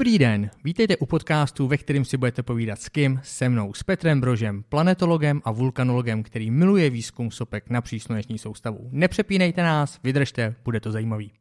Dobrý 0.00 0.18
den, 0.18 0.50
vítejte 0.64 0.96
u 0.96 1.06
podcastu, 1.06 1.68
ve 1.68 1.76
kterém 1.76 2.04
si 2.04 2.16
budete 2.16 2.42
povídat 2.42 2.80
s 2.80 2.88
kým, 2.88 3.20
se 3.22 3.48
mnou, 3.48 3.74
s 3.74 3.82
Petrem 3.82 4.20
Brožem, 4.20 4.62
planetologem 4.62 5.42
a 5.44 5.52
vulkanologem, 5.52 6.22
který 6.22 6.50
miluje 6.50 6.90
výzkum 6.90 7.30
sopek 7.30 7.70
na 7.70 7.82
sluneční 7.98 8.38
soustavu. 8.38 8.88
Nepřepínejte 8.92 9.62
nás, 9.62 10.00
vydržte, 10.04 10.54
bude 10.64 10.80
to 10.80 10.92
zajímavý. 10.92 11.32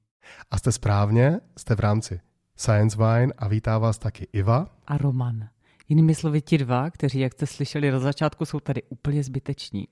A 0.52 0.57
jste 0.57 0.71
správně, 0.71 1.39
jste 1.57 1.75
v 1.75 1.80
rámci 1.80 2.20
Science 2.55 2.98
Wine 2.98 3.34
a 3.38 3.48
vítá 3.48 3.77
vás 3.77 3.98
taky 3.98 4.27
Iva. 4.34 4.67
A 4.88 4.98
Roman. 4.98 5.48
Jinými 5.89 6.16
slovy 6.16 6.41
ti 6.41 6.57
dva, 6.57 6.89
kteří, 6.89 7.20
jak 7.20 7.34
jste 7.34 7.48
slyšeli 7.48 7.91
na 7.91 7.99
začátku, 7.99 8.45
jsou 8.45 8.59
tady 8.59 8.84
úplně 8.89 9.23
zbyteční. 9.23 9.88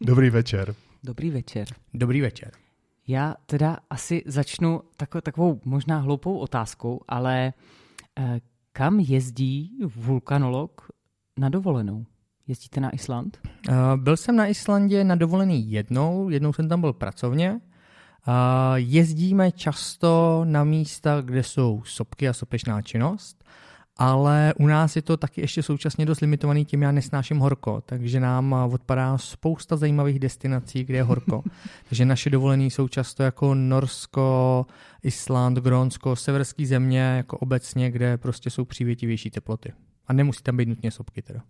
Dobrý 0.00 0.30
večer. 0.30 0.74
Dobrý 1.04 1.30
večer. 1.30 1.66
Dobrý 1.94 2.20
večer. 2.20 2.50
Já 3.08 3.34
teda 3.46 3.78
asi 3.90 4.22
začnu 4.26 4.82
tako, 4.96 5.20
takovou 5.20 5.60
možná 5.64 5.98
hloupou 5.98 6.38
otázkou, 6.38 7.00
ale 7.08 7.46
eh, 7.46 7.85
kam 8.72 9.00
jezdí 9.00 9.78
vulkanolog 9.96 10.88
na 11.38 11.48
dovolenou? 11.48 12.06
Jezdíte 12.46 12.80
na 12.80 12.94
Island? 12.94 13.38
Uh, 13.68 13.74
byl 13.96 14.16
jsem 14.16 14.36
na 14.36 14.46
Islandě 14.46 15.04
na 15.04 15.14
dovolený 15.14 15.70
jednou, 15.70 16.28
jednou 16.28 16.52
jsem 16.52 16.68
tam 16.68 16.80
byl 16.80 16.92
pracovně. 16.92 17.50
Uh, 17.52 18.34
jezdíme 18.74 19.52
často 19.52 20.42
na 20.44 20.64
místa, 20.64 21.20
kde 21.20 21.42
jsou 21.42 21.82
sopky 21.84 22.28
a 22.28 22.32
sopečná 22.32 22.82
činnost 22.82 23.44
ale 23.98 24.54
u 24.58 24.66
nás 24.66 24.96
je 24.96 25.02
to 25.02 25.16
taky 25.16 25.40
ještě 25.40 25.62
současně 25.62 26.06
dost 26.06 26.20
limitovaný 26.20 26.64
tím, 26.64 26.82
já 26.82 26.92
nesnáším 26.92 27.38
horko, 27.38 27.82
takže 27.86 28.20
nám 28.20 28.52
odpadá 28.52 29.18
spousta 29.18 29.76
zajímavých 29.76 30.18
destinací, 30.18 30.84
kde 30.84 30.98
je 30.98 31.02
horko. 31.02 31.42
takže 31.88 32.04
naše 32.04 32.30
dovolené 32.30 32.64
jsou 32.64 32.88
často 32.88 33.22
jako 33.22 33.54
Norsko, 33.54 34.66
Island, 35.02 35.58
Grónsko, 35.58 36.16
severské 36.16 36.66
země, 36.66 37.00
jako 37.00 37.38
obecně, 37.38 37.90
kde 37.90 38.16
prostě 38.16 38.50
jsou 38.50 38.64
přívětivější 38.64 39.30
teploty. 39.30 39.72
A 40.06 40.12
nemusí 40.12 40.42
tam 40.42 40.56
být 40.56 40.68
nutně 40.68 40.90
sopky 40.90 41.22
teda. 41.22 41.40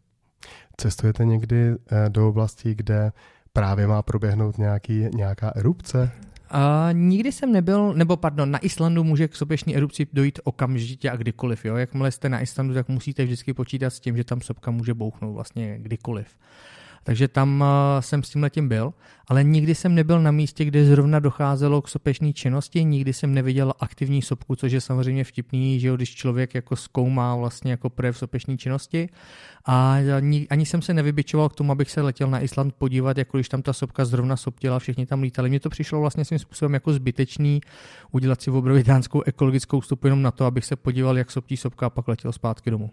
Cestujete 0.76 1.24
někdy 1.24 1.70
eh, 1.70 2.08
do 2.08 2.28
oblasti, 2.28 2.74
kde 2.74 3.12
právě 3.52 3.86
má 3.86 4.02
proběhnout 4.02 4.58
nějaký, 4.58 5.06
nějaká 5.14 5.52
erupce? 5.56 6.10
Uh, 6.54 6.94
nikdy 6.98 7.32
jsem 7.32 7.52
nebyl, 7.52 7.94
nebo 7.94 8.16
pardon, 8.16 8.50
na 8.50 8.64
Islandu 8.64 9.04
může 9.04 9.28
k 9.28 9.36
sopečné 9.36 9.74
erupci 9.74 10.06
dojít 10.12 10.40
okamžitě 10.44 11.10
a 11.10 11.16
kdykoliv. 11.16 11.64
Jo? 11.64 11.76
Jakmile 11.76 12.10
jste 12.10 12.28
na 12.28 12.40
Islandu, 12.40 12.74
tak 12.74 12.88
musíte 12.88 13.24
vždycky 13.24 13.54
počítat 13.54 13.90
s 13.90 14.00
tím, 14.00 14.16
že 14.16 14.24
tam 14.24 14.40
sopka 14.40 14.70
může 14.70 14.94
bouchnout 14.94 15.34
vlastně 15.34 15.78
kdykoliv. 15.78 16.26
Takže 17.06 17.28
tam 17.28 17.60
uh, 17.60 17.66
jsem 18.00 18.22
s 18.22 18.30
tím 18.30 18.42
letím 18.42 18.68
byl, 18.68 18.94
ale 19.28 19.44
nikdy 19.44 19.74
jsem 19.74 19.94
nebyl 19.94 20.22
na 20.22 20.30
místě, 20.30 20.64
kde 20.64 20.84
zrovna 20.84 21.20
docházelo 21.20 21.82
k 21.82 21.88
sopečné 21.88 22.32
činnosti, 22.32 22.84
nikdy 22.84 23.12
jsem 23.12 23.34
neviděl 23.34 23.72
aktivní 23.80 24.22
sopku, 24.22 24.56
což 24.56 24.72
je 24.72 24.80
samozřejmě 24.80 25.24
vtipný, 25.24 25.80
že 25.80 25.88
jo, 25.88 25.96
když 25.96 26.14
člověk 26.14 26.54
jako 26.54 26.76
zkoumá 26.76 27.36
vlastně 27.36 27.70
jako 27.70 27.90
projev 27.90 28.18
sopečné 28.18 28.56
činnosti. 28.56 29.08
A 29.64 29.98
ani, 30.16 30.46
ani 30.50 30.66
jsem 30.66 30.82
se 30.82 30.94
nevybičoval 30.94 31.48
k 31.48 31.54
tomu, 31.54 31.72
abych 31.72 31.90
se 31.90 32.02
letěl 32.02 32.30
na 32.30 32.40
Island 32.40 32.74
podívat, 32.74 33.18
jako 33.18 33.36
když 33.36 33.48
tam 33.48 33.62
ta 33.62 33.72
sopka 33.72 34.04
zrovna 34.04 34.36
soptila, 34.36 34.78
všichni 34.78 35.06
tam 35.06 35.22
lítali. 35.22 35.48
Mně 35.48 35.60
to 35.60 35.70
přišlo 35.70 36.00
vlastně 36.00 36.24
svým 36.24 36.38
způsobem 36.38 36.74
jako 36.74 36.92
zbytečný 36.92 37.60
udělat 38.12 38.42
si 38.42 38.50
v 38.50 38.56
obrovitánskou 38.56 39.22
ekologickou 39.22 39.82
stupu 39.82 40.06
jenom 40.06 40.22
na 40.22 40.30
to, 40.30 40.44
abych 40.44 40.64
se 40.64 40.76
podíval, 40.76 41.18
jak 41.18 41.30
soptí 41.30 41.56
sopka 41.56 41.86
a 41.86 41.90
pak 41.90 42.08
letěl 42.08 42.32
zpátky 42.32 42.70
domů. 42.70 42.90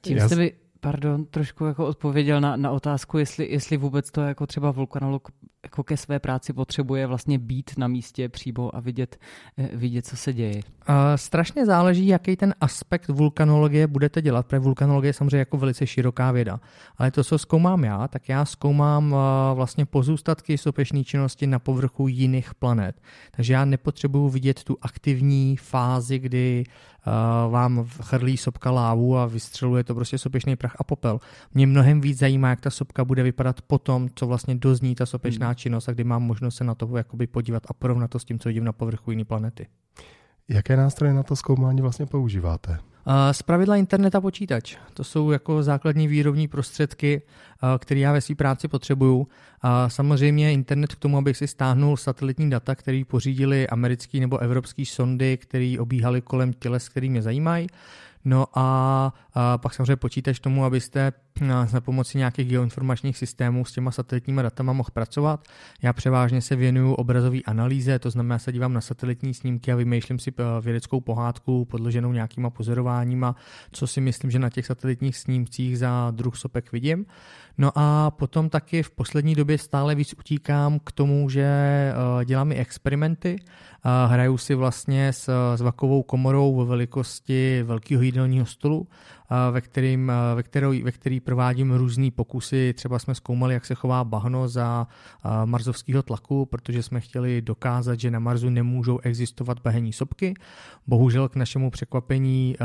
Tím 0.00 0.20
jste 0.20 0.36
by 0.36 0.52
pardon, 0.80 1.24
trošku 1.24 1.64
jako 1.64 1.86
odpověděl 1.86 2.40
na, 2.40 2.56
na 2.56 2.70
otázku, 2.70 3.18
jestli, 3.18 3.52
jestli 3.52 3.76
vůbec 3.76 4.10
to 4.10 4.20
jako 4.20 4.46
třeba 4.46 4.70
vulkanolog 4.70 5.28
jako 5.68 5.82
ke 5.82 5.96
své 5.96 6.18
práci 6.18 6.52
potřebuje 6.52 7.06
vlastně 7.06 7.38
být 7.38 7.70
na 7.78 7.88
místě 7.88 8.28
přímo 8.28 8.76
a 8.76 8.80
vidět, 8.80 9.16
eh, 9.58 9.68
vidět 9.76 10.06
co 10.06 10.16
se 10.16 10.32
děje. 10.32 10.54
Uh, 10.88 10.94
strašně 11.16 11.66
záleží, 11.66 12.06
jaký 12.06 12.36
ten 12.36 12.54
aspekt 12.60 13.08
vulkanologie 13.08 13.86
budete 13.86 14.22
dělat, 14.22 14.46
protože 14.46 14.58
vulkanologie 14.58 15.08
je 15.08 15.12
samozřejmě 15.12 15.38
jako 15.38 15.56
velice 15.56 15.86
široká 15.86 16.32
věda. 16.32 16.60
Ale 16.96 17.10
to, 17.10 17.24
co 17.24 17.38
zkoumám 17.38 17.84
já, 17.84 18.08
tak 18.08 18.28
já 18.28 18.44
zkoumám 18.44 19.12
uh, 19.12 19.18
vlastně 19.54 19.86
pozůstatky 19.86 20.58
sopečné 20.58 21.04
činnosti 21.04 21.46
na 21.46 21.58
povrchu 21.58 22.08
jiných 22.08 22.54
planet. 22.54 22.96
Takže 23.30 23.52
já 23.52 23.64
nepotřebuju 23.64 24.28
vidět 24.28 24.64
tu 24.64 24.76
aktivní 24.82 25.56
fázi, 25.56 26.18
kdy 26.18 26.64
uh, 27.06 27.52
vám 27.52 27.84
chrlí 28.02 28.36
sopka 28.36 28.70
lávu 28.70 29.18
a 29.18 29.26
vystřeluje 29.26 29.84
to 29.84 29.94
prostě 29.94 30.18
sopečný 30.18 30.56
prach 30.56 30.76
a 30.78 30.84
popel. 30.84 31.20
Mě 31.54 31.66
mnohem 31.66 32.00
víc 32.00 32.18
zajímá, 32.18 32.48
jak 32.48 32.60
ta 32.60 32.70
sopka 32.70 33.04
bude 33.04 33.22
vypadat 33.22 33.60
potom, 33.62 34.08
co 34.14 34.26
vlastně 34.26 34.54
dozní 34.54 34.94
ta 34.94 35.06
sopečná 35.06 35.46
hmm. 35.46 35.54
Činnost 35.58 35.88
a 35.88 35.92
kdy 35.92 36.04
mám 36.04 36.22
možnost 36.22 36.56
se 36.56 36.64
na 36.64 36.74
to 36.74 36.96
jakoby 36.96 37.26
podívat 37.26 37.62
a 37.68 37.72
porovnat 37.72 38.10
to 38.10 38.18
s 38.18 38.24
tím, 38.24 38.38
co 38.38 38.48
vidím 38.48 38.64
na 38.64 38.72
povrchu 38.72 39.10
jiné 39.10 39.24
planety. 39.24 39.66
Jaké 40.48 40.76
nástroje 40.76 41.14
na 41.14 41.22
to 41.22 41.36
zkoumání 41.36 41.80
vlastně 41.80 42.06
používáte? 42.06 42.78
Z 43.32 43.42
pravidla 43.42 43.76
internet 43.76 44.14
a 44.14 44.20
počítač. 44.20 44.76
To 44.94 45.04
jsou 45.04 45.30
jako 45.30 45.62
základní 45.62 46.08
výrobní 46.08 46.48
prostředky, 46.48 47.22
které 47.78 48.00
já 48.00 48.12
ve 48.12 48.20
své 48.20 48.34
práci 48.34 48.68
potřebuju. 48.68 49.28
Samozřejmě 49.88 50.52
internet 50.52 50.94
k 50.94 50.98
tomu, 50.98 51.18
abych 51.18 51.36
si 51.36 51.46
stáhnul 51.46 51.96
satelitní 51.96 52.50
data, 52.50 52.74
které 52.74 53.02
pořídili 53.06 53.68
americký 53.68 54.20
nebo 54.20 54.38
evropský 54.38 54.86
sondy, 54.86 55.36
které 55.36 55.76
obíhaly 55.80 56.20
kolem 56.20 56.52
těles, 56.52 56.88
které 56.88 57.08
mě 57.08 57.22
zajímají. 57.22 57.66
No 58.24 58.46
a, 58.54 59.12
a 59.34 59.58
pak 59.58 59.74
samozřejmě 59.74 59.96
počítač 59.96 60.40
tomu, 60.40 60.64
abyste 60.64 61.12
na 61.40 61.66
pomoci 61.80 62.18
nějakých 62.18 62.48
geoinformačních 62.48 63.18
systémů 63.18 63.64
s 63.64 63.72
těma 63.72 63.90
satelitními 63.90 64.42
datama 64.42 64.72
mohl 64.72 64.88
pracovat. 64.92 65.48
Já 65.82 65.92
převážně 65.92 66.40
se 66.40 66.56
věnuju 66.56 66.94
obrazové 66.94 67.38
analýze, 67.46 67.98
to 67.98 68.10
znamená, 68.10 68.38
se 68.38 68.52
dívám 68.52 68.72
na 68.72 68.80
satelitní 68.80 69.34
snímky 69.34 69.72
a 69.72 69.76
vymýšlím 69.76 70.18
si 70.18 70.32
eh, 70.38 70.42
vědeckou 70.60 71.00
pohádku 71.00 71.64
podloženou 71.64 72.12
nějakýma 72.12 72.50
pozorováníma, 72.50 73.36
co 73.72 73.86
si 73.86 74.00
myslím, 74.00 74.30
že 74.30 74.38
na 74.38 74.50
těch 74.50 74.66
satelitních 74.66 75.16
snímcích 75.16 75.78
za 75.78 76.10
druh 76.10 76.36
sopek 76.36 76.72
vidím. 76.72 77.06
No 77.58 77.72
a 77.74 78.10
potom 78.10 78.50
taky 78.50 78.82
v 78.82 78.90
poslední 78.90 79.34
době 79.34 79.58
stále 79.58 79.94
víc 79.94 80.14
utíkám 80.18 80.78
k 80.84 80.92
tomu, 80.92 81.30
že 81.30 81.42
eh, 81.42 82.24
dělám 82.24 82.52
i 82.52 82.54
experimenty, 82.54 83.36
hraju 84.06 84.38
si 84.38 84.54
vlastně 84.54 85.12
s, 85.12 85.54
s 85.56 85.60
vakovou 85.60 86.02
komorou 86.02 86.56
ve 86.56 86.64
velikosti 86.64 87.62
velkého 87.62 88.02
jídelního 88.02 88.46
stolu 88.46 88.88
ve, 89.50 89.60
kterým, 89.60 90.12
ve, 90.34 90.42
který, 90.42 90.82
ve 90.82 90.92
který 90.92 91.20
provádím 91.20 91.72
různé 91.72 92.10
pokusy. 92.10 92.72
Třeba 92.76 92.98
jsme 92.98 93.14
zkoumali, 93.14 93.54
jak 93.54 93.64
se 93.64 93.74
chová 93.74 94.04
bahno 94.04 94.48
za 94.48 94.86
marzovského 95.44 96.02
tlaku, 96.02 96.46
protože 96.46 96.82
jsme 96.82 97.00
chtěli 97.00 97.42
dokázat, 97.42 98.00
že 98.00 98.10
na 98.10 98.18
Marsu 98.18 98.50
nemůžou 98.50 98.98
existovat 98.98 99.58
bahenní 99.64 99.92
sopky. 99.92 100.34
Bohužel 100.86 101.28
k 101.28 101.36
našemu 101.36 101.70
překvapení 101.70 102.56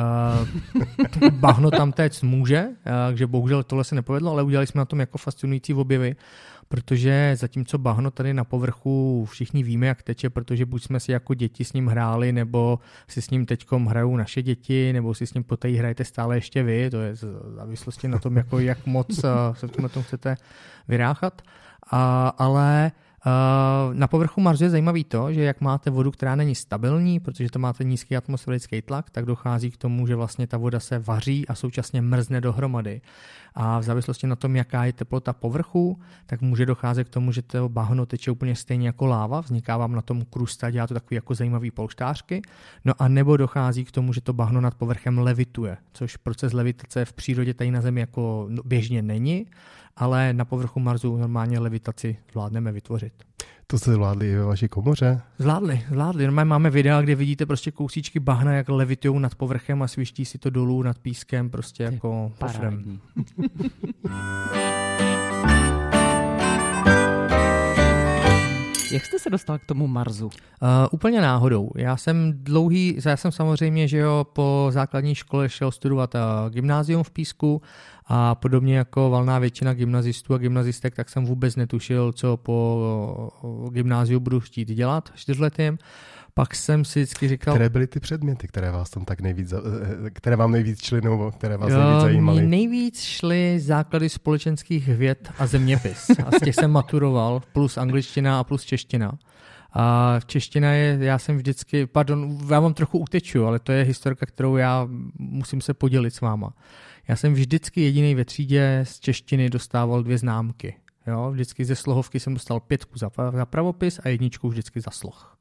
bahno 1.31 1.71
tam 1.71 1.91
téct 1.91 2.23
může, 2.23 2.65
takže 3.07 3.27
bohužel 3.27 3.63
tohle 3.63 3.83
se 3.83 3.95
nepovedlo, 3.95 4.31
ale 4.31 4.43
udělali 4.43 4.67
jsme 4.67 4.79
na 4.79 4.85
tom 4.85 4.99
jako 4.99 5.17
fascinující 5.17 5.73
objevy 5.73 6.15
protože 6.73 7.35
zatímco 7.35 7.77
bahno 7.77 8.11
tady 8.11 8.33
na 8.33 8.43
povrchu 8.43 9.25
všichni 9.29 9.63
víme, 9.63 9.87
jak 9.87 10.03
teče, 10.03 10.29
protože 10.29 10.65
buď 10.65 10.83
jsme 10.83 10.99
si 10.99 11.11
jako 11.11 11.33
děti 11.33 11.65
s 11.65 11.73
ním 11.73 11.87
hráli, 11.87 12.31
nebo 12.31 12.79
si 13.07 13.21
s 13.21 13.29
ním 13.29 13.45
teďkom 13.45 13.85
hrajou 13.85 14.17
naše 14.17 14.41
děti, 14.41 14.93
nebo 14.93 15.13
si 15.13 15.27
s 15.27 15.33
ním 15.33 15.43
poté 15.43 15.69
hrajete 15.69 16.05
stále 16.05 16.37
ještě 16.37 16.63
vy, 16.63 16.89
to 16.89 17.01
je 17.01 17.13
v 17.13 17.53
závislosti 17.55 18.07
na 18.07 18.19
tom, 18.19 18.37
jako 18.37 18.59
jak 18.59 18.85
moc 18.85 19.23
eh, 19.23 19.29
se 19.53 19.67
v 19.67 19.71
tom 19.71 20.03
chcete 20.03 20.35
vyráchat. 20.87 21.41
A, 21.91 22.27
ale 22.37 22.91
na 23.93 24.07
povrchu 24.07 24.41
Marsu 24.41 24.63
je 24.63 24.69
zajímavý 24.69 25.03
to, 25.03 25.33
že 25.33 25.43
jak 25.43 25.61
máte 25.61 25.89
vodu, 25.89 26.11
která 26.11 26.35
není 26.35 26.55
stabilní, 26.55 27.19
protože 27.19 27.49
to 27.49 27.59
máte 27.59 27.83
nízký 27.83 28.17
atmosférický 28.17 28.81
tlak, 28.81 29.09
tak 29.09 29.25
dochází 29.25 29.71
k 29.71 29.77
tomu, 29.77 30.07
že 30.07 30.15
vlastně 30.15 30.47
ta 30.47 30.57
voda 30.57 30.79
se 30.79 30.99
vaří 30.99 31.47
a 31.47 31.55
současně 31.55 32.01
mrzne 32.01 32.41
dohromady. 32.41 33.01
A 33.55 33.79
v 33.79 33.83
závislosti 33.83 34.27
na 34.27 34.35
tom, 34.35 34.55
jaká 34.55 34.85
je 34.85 34.93
teplota 34.93 35.33
povrchu, 35.33 35.99
tak 36.25 36.41
může 36.41 36.65
docházet 36.65 37.03
k 37.03 37.09
tomu, 37.09 37.31
že 37.31 37.41
to 37.41 37.69
bahno 37.69 38.05
teče 38.05 38.31
úplně 38.31 38.55
stejně 38.55 38.87
jako 38.87 39.05
láva, 39.05 39.41
vzniká 39.41 39.77
vám 39.77 39.91
na 39.91 40.01
tom 40.01 40.25
krusta, 40.25 40.69
dělá 40.69 40.87
to 40.87 40.93
takový 40.93 41.15
jako 41.15 41.35
zajímavý 41.35 41.71
polštářky, 41.71 42.41
no 42.85 42.93
a 42.99 43.07
nebo 43.07 43.37
dochází 43.37 43.85
k 43.85 43.91
tomu, 43.91 44.13
že 44.13 44.21
to 44.21 44.33
bahno 44.33 44.61
nad 44.61 44.75
povrchem 44.75 45.17
levituje, 45.19 45.77
což 45.93 46.17
proces 46.17 46.53
levitace 46.53 47.05
v 47.05 47.13
přírodě 47.13 47.53
tady 47.53 47.71
na 47.71 47.81
Zemi 47.81 47.99
jako 47.99 48.49
běžně 48.65 49.01
není, 49.01 49.45
ale 49.95 50.33
na 50.33 50.45
povrchu 50.45 50.79
Marsu 50.79 51.17
normálně 51.17 51.59
levitaci 51.59 52.17
zvládneme 52.31 52.71
vytvořit. 52.71 53.13
To 53.67 53.79
jste 53.79 53.93
zvládli 53.93 54.31
i 54.31 54.35
ve 54.35 54.43
vaší 54.43 54.67
komoře? 54.67 55.21
Zvládli, 55.37 55.81
zvládli. 55.89 56.25
Normálně 56.25 56.49
máme 56.49 56.69
videa, 56.69 57.01
kde 57.01 57.15
vidíte 57.15 57.45
prostě 57.45 57.71
kousíčky 57.71 58.19
bahna, 58.19 58.53
jak 58.53 58.69
levitují 58.69 59.19
nad 59.19 59.35
povrchem 59.35 59.81
a 59.81 59.87
sviští 59.87 60.25
si 60.25 60.37
to 60.37 60.49
dolů 60.49 60.83
nad 60.83 60.99
pískem, 60.99 61.49
prostě 61.49 61.83
jako 61.83 62.31
pofrem. 62.39 62.99
Jak 68.93 69.05
jste 69.05 69.19
se 69.19 69.29
dostal 69.29 69.59
k 69.59 69.65
tomu 69.65 69.87
Marsu? 69.87 70.25
Uh, 70.25 70.31
úplně 70.91 71.21
náhodou. 71.21 71.69
Já 71.75 71.97
jsem 71.97 72.33
dlouhý, 72.35 72.97
já 73.05 73.17
jsem 73.17 73.31
samozřejmě, 73.31 73.87
že 73.87 73.97
jo, 73.97 74.27
po 74.33 74.67
základní 74.69 75.15
škole 75.15 75.49
šel 75.49 75.71
studovat 75.71 76.15
uh, 76.15 76.21
gymnázium 76.49 77.03
v 77.03 77.11
Písku 77.11 77.61
a 78.05 78.35
podobně 78.35 78.77
jako 78.77 79.09
valná 79.09 79.39
většina 79.39 79.73
gymnazistů 79.73 80.33
a 80.33 80.37
gymnazistek, 80.37 80.95
tak 80.95 81.09
jsem 81.09 81.25
vůbec 81.25 81.55
netušil, 81.55 82.11
co 82.11 82.37
po 82.37 83.29
uh, 83.41 83.69
gymnáziu 83.69 84.19
budu 84.19 84.39
chtít 84.39 84.67
dělat 84.67 85.09
čtyřletým. 85.15 85.77
Pak 86.33 86.55
jsem 86.55 86.85
si 86.85 86.99
vždycky 86.99 87.27
říkal... 87.27 87.53
Které 87.53 87.69
byly 87.69 87.87
ty 87.87 87.99
předměty, 87.99 88.47
které 88.47 88.71
vás 88.71 88.89
tam 88.89 89.05
tak 89.05 89.21
nejvíc, 89.21 89.53
eh, 89.53 90.09
které 90.09 90.35
vám 90.35 90.51
nejvíc 90.51 90.83
šly, 90.83 91.01
nebo 91.01 91.31
které 91.31 91.57
vás 91.57 91.71
jo, 91.71 91.79
nejvíc 91.79 92.01
zajímaly? 92.01 92.47
Nejvíc 92.47 93.01
šly 93.01 93.59
základy 93.59 94.09
společenských 94.09 94.87
věd 94.87 95.31
a 95.37 95.47
zeměpis. 95.47 96.09
A 96.09 96.31
z 96.31 96.39
těch 96.43 96.55
jsem 96.55 96.71
maturoval, 96.71 97.41
plus 97.53 97.77
angličtina 97.77 98.39
a 98.39 98.43
plus 98.43 98.63
čeština. 98.63 99.17
A 99.73 100.19
čeština 100.25 100.71
je, 100.71 100.97
já 101.01 101.19
jsem 101.19 101.37
vždycky, 101.37 101.85
pardon, 101.85 102.37
já 102.49 102.59
vám 102.59 102.73
trochu 102.73 102.97
uteču, 102.97 103.45
ale 103.45 103.59
to 103.59 103.71
je 103.71 103.83
historka, 103.83 104.25
kterou 104.25 104.57
já 104.57 104.87
musím 105.19 105.61
se 105.61 105.73
podělit 105.73 106.11
s 106.11 106.21
váma. 106.21 106.53
Já 107.07 107.15
jsem 107.15 107.33
vždycky 107.33 107.81
jediný 107.81 108.15
ve 108.15 108.25
třídě 108.25 108.81
z 108.83 108.99
češtiny 108.99 109.49
dostával 109.49 110.03
dvě 110.03 110.17
známky. 110.17 110.75
Jo, 111.07 111.31
vždycky 111.31 111.65
ze 111.65 111.75
slohovky 111.75 112.19
jsem 112.19 112.33
dostal 112.33 112.59
pětku 112.59 112.97
za, 112.97 113.09
za 113.33 113.45
pravopis 113.45 113.99
a 114.03 114.09
jedničku 114.09 114.49
vždycky 114.49 114.81
za 114.81 114.91
sloh. 114.91 115.37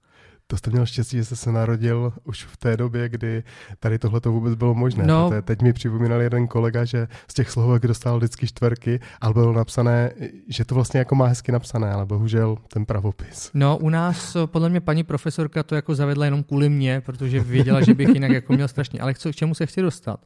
To 0.52 0.56
jste 0.56 0.70
měl 0.70 0.86
štěstí, 0.86 1.16
že 1.16 1.24
jste 1.24 1.36
se 1.36 1.52
narodil 1.52 2.12
už 2.24 2.44
v 2.44 2.56
té 2.56 2.76
době, 2.76 3.08
kdy 3.08 3.42
tady 3.80 3.98
tohle 3.98 4.20
to 4.20 4.32
vůbec 4.32 4.54
bylo 4.54 4.74
možné. 4.74 5.06
No. 5.06 5.28
Protože 5.28 5.42
teď 5.42 5.62
mi 5.62 5.72
připomínal 5.72 6.20
jeden 6.20 6.48
kolega, 6.48 6.84
že 6.84 7.08
z 7.28 7.34
těch 7.34 7.50
slohovek 7.50 7.86
dostal 7.86 8.18
vždycky 8.18 8.46
čtverky, 8.46 9.00
ale 9.20 9.34
bylo 9.34 9.52
napsané, 9.52 10.12
že 10.48 10.64
to 10.64 10.74
vlastně 10.74 10.98
jako 10.98 11.14
má 11.14 11.26
hezky 11.26 11.52
napsané, 11.52 11.92
ale 11.92 12.06
bohužel 12.06 12.56
ten 12.68 12.84
pravopis. 12.84 13.50
No 13.54 13.78
u 13.78 13.88
nás 13.88 14.36
podle 14.46 14.68
mě 14.68 14.80
paní 14.80 15.04
profesorka 15.04 15.62
to 15.62 15.74
jako 15.74 15.94
zavedla 15.94 16.24
jenom 16.24 16.42
kvůli 16.42 16.68
mě, 16.68 17.00
protože 17.00 17.40
věděla, 17.40 17.80
že 17.80 17.94
bych 17.94 18.08
jinak 18.08 18.30
jako 18.30 18.52
měl 18.52 18.68
strašně. 18.68 19.00
Ale 19.00 19.14
k 19.14 19.18
čemu 19.18 19.54
se 19.54 19.66
chci 19.66 19.82
dostat? 19.82 20.20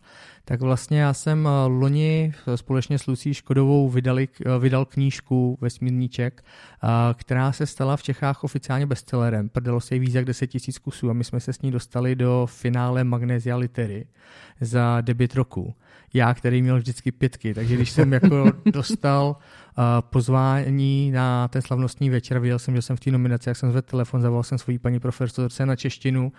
Tak 0.48 0.60
vlastně 0.60 1.00
já 1.00 1.14
jsem 1.14 1.46
eh, 1.46 1.50
loni 1.66 2.32
společně 2.54 2.98
s 2.98 3.06
Lucí 3.06 3.34
Škodovou 3.34 3.88
vydali, 3.88 4.28
eh, 4.46 4.58
vydal 4.58 4.84
knížku 4.84 5.58
Vesmírníček, 5.60 6.44
eh, 6.44 6.88
která 7.14 7.52
se 7.52 7.66
stala 7.66 7.96
v 7.96 8.02
Čechách 8.02 8.44
oficiálně 8.44 8.86
bestsellerem. 8.86 9.48
Prdalo 9.48 9.80
se 9.80 9.94
jí 9.94 10.00
víc 10.00 10.14
jak 10.14 10.24
10 10.24 10.54
000 10.54 10.60
kusů 10.82 11.10
a 11.10 11.12
my 11.12 11.24
jsme 11.24 11.40
se 11.40 11.52
s 11.52 11.62
ní 11.62 11.70
dostali 11.70 12.14
do 12.14 12.46
finále 12.50 13.04
Magnesia 13.04 13.56
Litery 13.56 14.06
za 14.60 15.00
debit 15.00 15.34
roku. 15.34 15.74
Já, 16.16 16.34
který 16.34 16.62
měl 16.62 16.78
vždycky 16.78 17.12
pětky, 17.12 17.54
takže 17.54 17.74
když 17.74 17.90
jsem 17.90 18.12
jako 18.12 18.52
dostal 18.72 19.36
pozvání 20.00 21.10
na 21.10 21.48
ten 21.48 21.62
slavnostní 21.62 22.10
večer. 22.10 22.38
Viděl 22.38 22.58
jsem, 22.58 22.74
že 22.74 22.82
jsem 22.82 22.96
v 22.96 23.00
té 23.00 23.10
nominaci, 23.10 23.48
jak 23.48 23.56
jsem 23.56 23.70
zvedl 23.70 23.86
telefon, 23.90 24.22
zavolal 24.22 24.42
jsem 24.42 24.58
svoji 24.58 24.78
paní 24.78 25.00
profesorce 25.00 25.66
na 25.66 25.76
češtinu, 25.76 26.32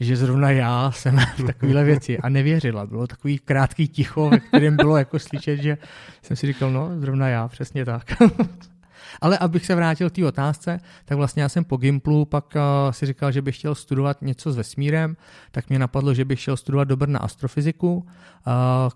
že 0.00 0.16
zrovna 0.16 0.50
já 0.50 0.90
jsem 0.90 1.16
v 1.38 1.44
takovéhle 1.44 1.84
věci 1.84 2.18
a 2.18 2.28
nevěřila. 2.28 2.86
Bylo 2.86 3.06
takový 3.06 3.38
krátký 3.38 3.88
ticho, 3.88 4.30
ve 4.30 4.40
kterém 4.40 4.76
bylo 4.76 4.96
jako 4.96 5.18
slyšet, 5.18 5.56
že 5.56 5.78
jsem 6.22 6.36
si 6.36 6.46
říkal, 6.46 6.70
no, 6.70 6.90
zrovna 7.00 7.28
já, 7.28 7.48
přesně 7.48 7.84
tak. 7.84 8.12
Ale 9.20 9.38
abych 9.38 9.66
se 9.66 9.74
vrátil 9.74 10.10
k 10.10 10.12
té 10.12 10.26
otázce, 10.26 10.80
tak 11.04 11.18
vlastně 11.18 11.42
já 11.42 11.48
jsem 11.48 11.64
po 11.64 11.76
Gimplu 11.76 12.24
pak 12.24 12.54
uh, 12.54 12.92
si 12.92 13.06
říkal, 13.06 13.32
že 13.32 13.42
bych 13.42 13.58
chtěl 13.58 13.74
studovat 13.74 14.22
něco 14.22 14.52
s 14.52 14.56
vesmírem, 14.56 15.16
tak 15.50 15.68
mě 15.68 15.78
napadlo, 15.78 16.14
že 16.14 16.24
bych 16.24 16.42
chtěl 16.42 16.56
studovat 16.56 16.88
do 16.88 16.96
Brna 16.96 17.18
astrofyziku. 17.18 17.94
Uh, 17.96 18.02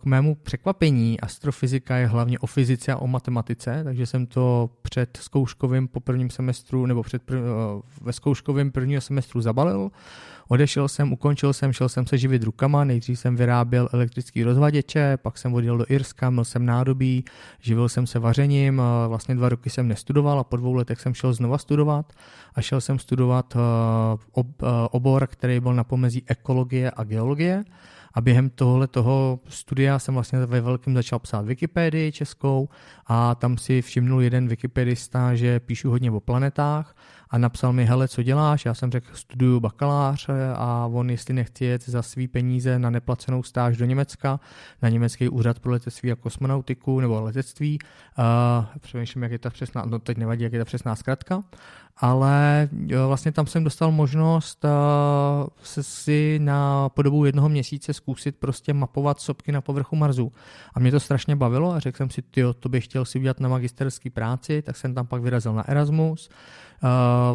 k 0.01 0.05
mému 0.05 0.35
překvapení 0.35 1.21
astrofyzika 1.21 1.97
je 1.97 2.07
hlavně 2.07 2.39
o 2.39 2.47
fyzice 2.47 2.93
a 2.93 2.97
o 2.97 3.07
matematice, 3.07 3.81
takže 3.85 4.07
jsem 4.07 4.27
to 4.27 4.71
před 4.83 5.19
zkouškovým 5.23 5.89
po 5.89 6.01
prvním 6.01 6.31
semestru, 6.31 6.87
nebo 6.87 7.03
před 7.03 7.23
prv, 7.23 7.41
uh, 7.41 7.81
ve 8.01 8.13
zkouškovém 8.13 8.71
prvního 8.71 9.01
semestru 9.01 9.41
zabalil. 9.41 9.91
Odešel 10.49 10.89
jsem, 10.89 11.13
ukončil 11.13 11.53
jsem, 11.53 11.73
šel 11.73 11.89
jsem 11.89 12.07
se 12.07 12.19
živit 12.19 12.43
rukama, 12.43 12.85
nejdřív 12.85 13.19
jsem 13.19 13.37
vyráběl 13.37 13.89
elektrický 13.93 14.43
rozvaděče, 14.43 15.17
pak 15.17 15.39
jsem 15.39 15.55
odjel 15.55 15.79
do 15.79 15.85
Irska, 15.89 16.31
měl 16.31 16.45
jsem 16.45 16.67
nádobí, 16.67 17.25
živil 17.61 17.89
jsem 17.89 18.07
se 18.07 18.19
vařením, 18.19 18.83
vlastně 19.09 19.35
dva 19.35 19.49
roky 19.49 19.71
jsem 19.71 19.89
nestudoval 19.89 20.41
a 20.41 20.45
po 20.45 20.57
dvou 20.57 20.75
letech 20.75 21.01
jsem 21.01 21.15
šel 21.15 21.33
znova 21.33 21.59
studovat 21.59 22.13
a 22.55 22.61
šel 22.61 22.81
jsem 22.81 22.99
studovat 22.99 23.57
eh, 23.57 24.41
eh, 24.41 24.67
obor, 24.91 25.27
který 25.27 25.61
byl 25.61 25.75
na 25.75 25.85
pomezí 25.85 26.23
ekologie 26.27 26.93
a 26.97 27.05
geologie. 27.05 27.65
A 28.15 28.21
během 28.21 28.51
tohle 28.51 28.87
toho 28.87 29.41
studia 29.49 29.99
jsem 29.99 30.15
vlastně 30.15 30.47
ve 30.47 30.61
velkém 30.61 30.95
začal 30.95 31.19
psát 31.19 31.45
Wikipedii 31.45 32.13
českou 32.13 32.69
a 33.07 33.35
tam 33.35 33.59
si 33.59 33.83
všimnul 33.83 34.23
jeden 34.23 34.49
wikipedista, 34.49 35.35
že 35.35 35.61
píšu 35.61 35.91
hodně 35.91 36.11
o 36.11 36.21
planetách 36.21 36.97
a 37.31 37.39
napsal 37.39 37.73
mi, 37.73 37.85
hele, 37.85 38.09
co 38.09 38.23
děláš? 38.23 38.65
Já 38.65 38.75
jsem 38.75 38.93
řekl, 38.93 39.07
studuju 39.13 39.61
bakaláře 39.61 40.53
a 40.55 40.89
on, 40.93 41.11
jestli 41.11 41.35
nechci 41.35 41.65
jet 41.65 41.89
za 41.89 42.03
svý 42.03 42.29
peníze 42.29 42.79
na 42.79 42.91
neplacenou 42.91 43.43
stáž 43.43 43.77
do 43.77 43.85
Německa, 43.85 44.41
na 44.83 44.89
německý 44.89 45.29
úřad 45.29 45.59
pro 45.59 45.73
letectví 45.73 46.13
a 46.13 46.17
kosmonautiku 46.17 47.01
nebo 47.01 47.21
letectví. 47.21 47.79
Uh, 48.19 48.25
přemýšlím, 48.81 49.23
jak 49.23 49.33
je 49.33 49.39
ta 49.39 49.51
přesná, 49.51 49.85
no 49.87 49.99
teď 49.99 50.19
nevadí, 50.19 50.45
jak 50.45 50.53
je 50.53 50.59
ta 50.59 50.65
přesná 50.65 50.97
zkratka, 50.97 51.43
ale 51.97 52.69
jo, 52.87 53.09
vlastně 53.09 53.33
tam 53.33 53.47
jsem 53.47 53.65
dostal 53.65 53.93
možnost 53.93 54.65
uh, 54.65 54.71
se 55.63 55.83
si 55.83 56.39
na 56.43 56.89
podobu 56.89 57.25
jednoho 57.25 57.49
měsíce 57.49 57.93
zkusit 57.93 58.37
prostě 58.37 58.73
mapovat 58.73 59.21
sopky 59.21 59.53
na 59.53 59.61
povrchu 59.61 59.97
Marsu. 59.97 60.33
A 60.75 60.81
mě 60.81 60.91
to 60.91 61.01
strašně 61.01 61.37
bavilo 61.37 61.73
a 61.73 61.79
řekl 61.79 61.97
jsem 61.97 62.11
si, 62.11 62.23
ty 62.23 62.43
to 62.61 62.69
bych 62.69 62.85
chtěl 62.85 63.05
si 63.05 63.19
udělat 63.19 63.41
na 63.41 63.49
magisterské 63.49 64.11
práci, 64.11 64.63
tak 64.63 64.77
jsem 64.77 64.95
tam 64.95 65.07
pak 65.07 65.23
vyrazil 65.23 65.53
na 65.53 65.69
Erasmus. 65.69 66.29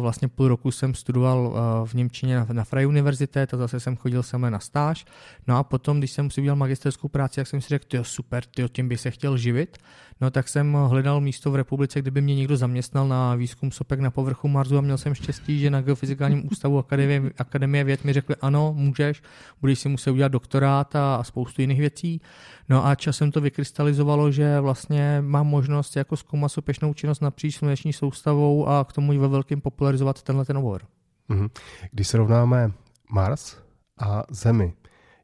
Vlastně 0.00 0.28
půl 0.28 0.48
roku 0.48 0.70
jsem 0.70 0.94
studoval 0.94 1.54
v 1.86 1.94
Němčině 1.94 2.46
na, 2.52 2.64
Freie 2.64 2.86
Univerzitě, 2.86 3.46
a 3.52 3.56
zase 3.56 3.80
jsem 3.80 3.96
chodil 3.96 4.22
sem 4.22 4.50
na 4.50 4.58
stáž. 4.58 5.04
No 5.46 5.56
a 5.56 5.62
potom, 5.62 5.98
když 5.98 6.10
jsem 6.10 6.30
si 6.30 6.40
udělal 6.40 6.56
magisterskou 6.56 7.08
práci, 7.08 7.36
tak 7.36 7.46
jsem 7.46 7.60
si 7.60 7.68
řekl, 7.68 7.84
jo 7.92 8.04
super, 8.04 8.44
tyjo, 8.44 8.68
tím 8.68 8.88
bych 8.88 9.00
se 9.00 9.10
chtěl 9.10 9.36
živit. 9.36 9.78
No 10.22 10.30
tak 10.30 10.48
jsem 10.48 10.72
hledal 10.72 11.20
místo 11.20 11.50
v 11.50 11.56
republice, 11.56 12.02
kde 12.02 12.10
by 12.10 12.20
mě 12.20 12.34
někdo 12.34 12.56
zaměstnal 12.56 13.08
na 13.08 13.34
výzkum 13.34 13.72
sopek 13.72 14.00
na 14.00 14.10
povrchu 14.10 14.48
Marsu 14.48 14.78
a 14.78 14.80
měl 14.80 14.98
jsem 14.98 15.14
štěstí, 15.14 15.58
že 15.58 15.70
na 15.70 15.80
Geofyzikálním 15.80 16.46
ústavu 16.52 16.78
Akademie, 16.78 17.22
Akademie 17.38 17.84
věd 17.84 18.04
mi 18.04 18.12
řekli, 18.12 18.36
ano, 18.40 18.74
můžeš, 18.76 19.22
budeš 19.60 19.78
si 19.78 19.88
muset 19.88 20.10
udělat 20.10 20.32
doktorát 20.32 20.96
a, 20.96 21.16
a 21.16 21.22
spoustu 21.22 21.60
jiných 21.60 21.80
věcí. 21.80 22.20
No 22.68 22.86
a 22.86 22.94
časem 22.94 23.32
to 23.32 23.40
vykrystalizovalo, 23.40 24.30
že 24.30 24.60
vlastně 24.60 25.18
mám 25.20 25.46
možnost 25.46 25.96
jako 25.96 26.16
zkoumat 26.16 26.52
sopečnou 26.52 26.94
činnost 26.94 27.20
napříč 27.20 27.56
sluneční 27.56 27.92
soustavou 27.92 28.68
a 28.68 28.84
k 28.84 28.92
tomu 28.92 29.12
i 29.12 29.18
ve 29.18 29.28
velkým 29.28 29.60
popularizovat 29.60 30.22
tenhle 30.22 30.44
ten 30.44 30.58
obor. 30.58 30.82
Mhm. 31.28 31.48
Když 31.90 32.08
srovnáme 32.08 32.72
Mars 33.10 33.56
a 33.98 34.22
Zemi, 34.30 34.72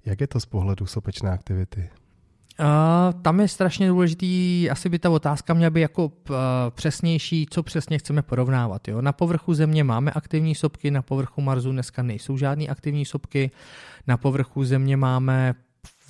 jak 0.05 0.21
je 0.21 0.27
to 0.27 0.41
z 0.41 0.47
pohledu 0.47 0.87
sopečné 0.87 1.31
aktivity? 1.31 1.89
Uh, 2.61 3.21
tam 3.23 3.41
je 3.41 3.49
strašně 3.49 3.89
důležitý, 3.89 4.71
asi 4.71 4.89
by 4.89 4.99
ta 4.99 5.11
otázka 5.11 5.55
měla 5.55 5.71
být 5.71 5.81
jako 5.81 6.05
uh, 6.05 6.37
přesnější, 6.71 7.47
co 7.51 7.63
přesně 7.63 7.99
chceme 7.99 8.23
porovnávat. 8.23 8.89
Jo? 8.89 9.01
Na 9.01 9.13
povrchu 9.13 9.55
Země 9.55 9.85
máme 9.85 10.13
aktivní 10.13 10.55
sopky, 10.55 10.91
na 10.91 11.03
povrchu 11.03 11.41
Marsu 11.41 11.73
dneska 11.73 12.03
nejsou 12.03 12.37
žádné 12.37 12.67
aktivní 12.67 13.05
sopky, 13.05 13.51
na 14.07 14.17
povrchu 14.17 14.65
Země 14.65 14.97
máme 14.97 15.55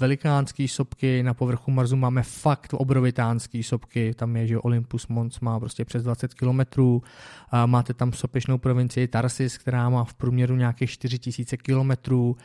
velikánský 0.00 0.68
sopky, 0.68 1.22
na 1.22 1.34
povrchu 1.34 1.70
Marsu 1.70 1.96
máme 1.96 2.22
fakt 2.22 2.74
obrovitánský 2.74 3.62
sopky, 3.62 4.14
tam 4.14 4.36
je, 4.36 4.46
že 4.46 4.58
Olympus 4.58 5.06
Mons 5.06 5.40
má 5.40 5.60
prostě 5.60 5.84
přes 5.84 6.02
20 6.02 6.34
kilometrů, 6.34 7.02
máte 7.66 7.94
tam 7.94 8.12
sopečnou 8.12 8.58
provincii 8.58 9.08
Tarsis, 9.08 9.58
která 9.58 9.88
má 9.88 10.04
v 10.04 10.14
průměru 10.14 10.56
nějakých 10.56 10.90
4000 10.90 11.56
kilometrů, 11.56 12.36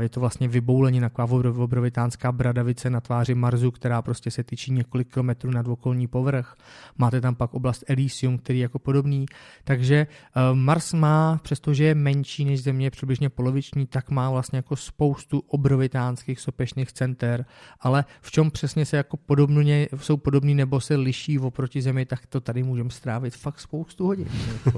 je 0.00 0.08
to 0.08 0.20
vlastně 0.20 0.48
vyboulení 0.48 1.00
taková 1.00 1.50
obrovitánská 1.56 2.32
bradavice 2.32 2.90
na 2.90 3.00
tváři 3.00 3.34
Marsu, 3.34 3.70
která 3.70 4.02
prostě 4.02 4.30
se 4.30 4.44
tyčí 4.44 4.72
několik 4.72 5.12
kilometrů 5.12 5.50
nad 5.50 5.68
okolní 5.68 6.06
povrch, 6.06 6.56
máte 6.98 7.20
tam 7.20 7.34
pak 7.34 7.54
oblast 7.54 7.84
Elysium, 7.88 8.38
který 8.38 8.58
je 8.58 8.62
jako 8.62 8.78
podobný, 8.78 9.26
takže 9.64 10.06
eh, 10.06 10.54
Mars 10.54 10.92
má, 10.92 11.40
přestože 11.42 11.84
je 11.84 11.94
menší 11.94 12.44
než 12.44 12.62
Země, 12.62 12.90
přibližně 12.90 13.28
poloviční, 13.28 13.86
tak 13.86 14.10
má 14.10 14.30
vlastně 14.30 14.56
jako 14.58 14.76
spoustu 14.76 15.42
obrovitánských 15.46 16.40
sopečných 16.40 16.79
různých 16.80 16.92
center, 16.92 17.44
ale 17.80 18.04
v 18.20 18.30
čem 18.30 18.50
přesně 18.50 18.84
se 18.84 18.96
jako 18.96 19.16
podobně, 19.16 19.88
jsou 19.96 20.16
podobný 20.16 20.54
nebo 20.54 20.80
se 20.80 20.96
liší 20.96 21.38
oproti 21.38 21.82
Zemi, 21.82 22.06
tak 22.06 22.26
to 22.26 22.40
tady 22.40 22.62
můžeme 22.62 22.90
strávit 22.90 23.36
fakt 23.36 23.60
spoustu 23.60 24.06
hodin. 24.06 24.28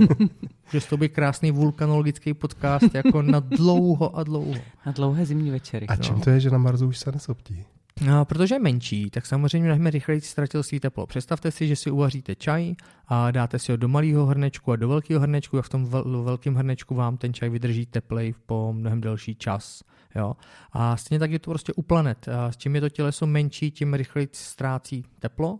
Může 0.72 0.86
to 0.86 0.96
být 0.96 1.12
krásný 1.12 1.50
vulkanologický 1.50 2.34
podcast 2.34 2.94
jako 2.94 3.22
na 3.22 3.40
dlouho 3.40 4.16
a 4.16 4.22
dlouho. 4.22 4.60
Na 4.86 4.92
dlouhé 4.92 5.26
zimní 5.26 5.50
večery. 5.50 5.86
A 5.86 5.96
čím 5.96 6.20
to 6.20 6.30
je, 6.30 6.40
že 6.40 6.50
na 6.50 6.58
Marsu 6.58 6.86
už 6.86 6.98
se 6.98 7.12
nesoptí? 7.12 7.64
No, 8.06 8.24
protože 8.24 8.54
je 8.54 8.58
menší, 8.58 9.10
tak 9.10 9.26
samozřejmě 9.26 9.66
mnohem 9.66 9.86
rychleji 9.86 10.20
ztratil 10.20 10.62
svý 10.62 10.80
teplo. 10.80 11.06
Představte 11.06 11.50
si, 11.50 11.68
že 11.68 11.76
si 11.76 11.90
uvaříte 11.90 12.34
čaj 12.34 12.74
a 13.08 13.30
dáte 13.30 13.58
si 13.58 13.72
ho 13.72 13.76
do 13.76 13.88
malého 13.88 14.26
hrnečku 14.26 14.72
a 14.72 14.76
do 14.76 14.88
velkého 14.88 15.20
hrnečku 15.20 15.58
a 15.58 15.62
v 15.62 15.68
tom 15.68 15.86
vel- 15.86 16.24
velkém 16.24 16.54
hrnečku 16.54 16.94
vám 16.94 17.16
ten 17.16 17.34
čaj 17.34 17.48
vydrží 17.48 17.86
teplej 17.86 18.34
po 18.46 18.72
mnohem 18.72 19.00
delší 19.00 19.34
čas. 19.34 19.82
Jo? 20.14 20.36
A 20.72 20.96
stejně 20.96 21.18
tak 21.18 21.30
je 21.30 21.38
to 21.38 21.50
prostě 21.50 21.72
u 21.72 21.82
planet. 21.82 22.28
A 22.28 22.52
s 22.52 22.56
čím 22.56 22.74
je 22.74 22.80
to 22.80 22.88
těleso 22.88 23.26
menší, 23.26 23.70
tím 23.70 23.94
rychleji 23.94 24.28
ztrácí 24.32 25.04
teplo. 25.18 25.58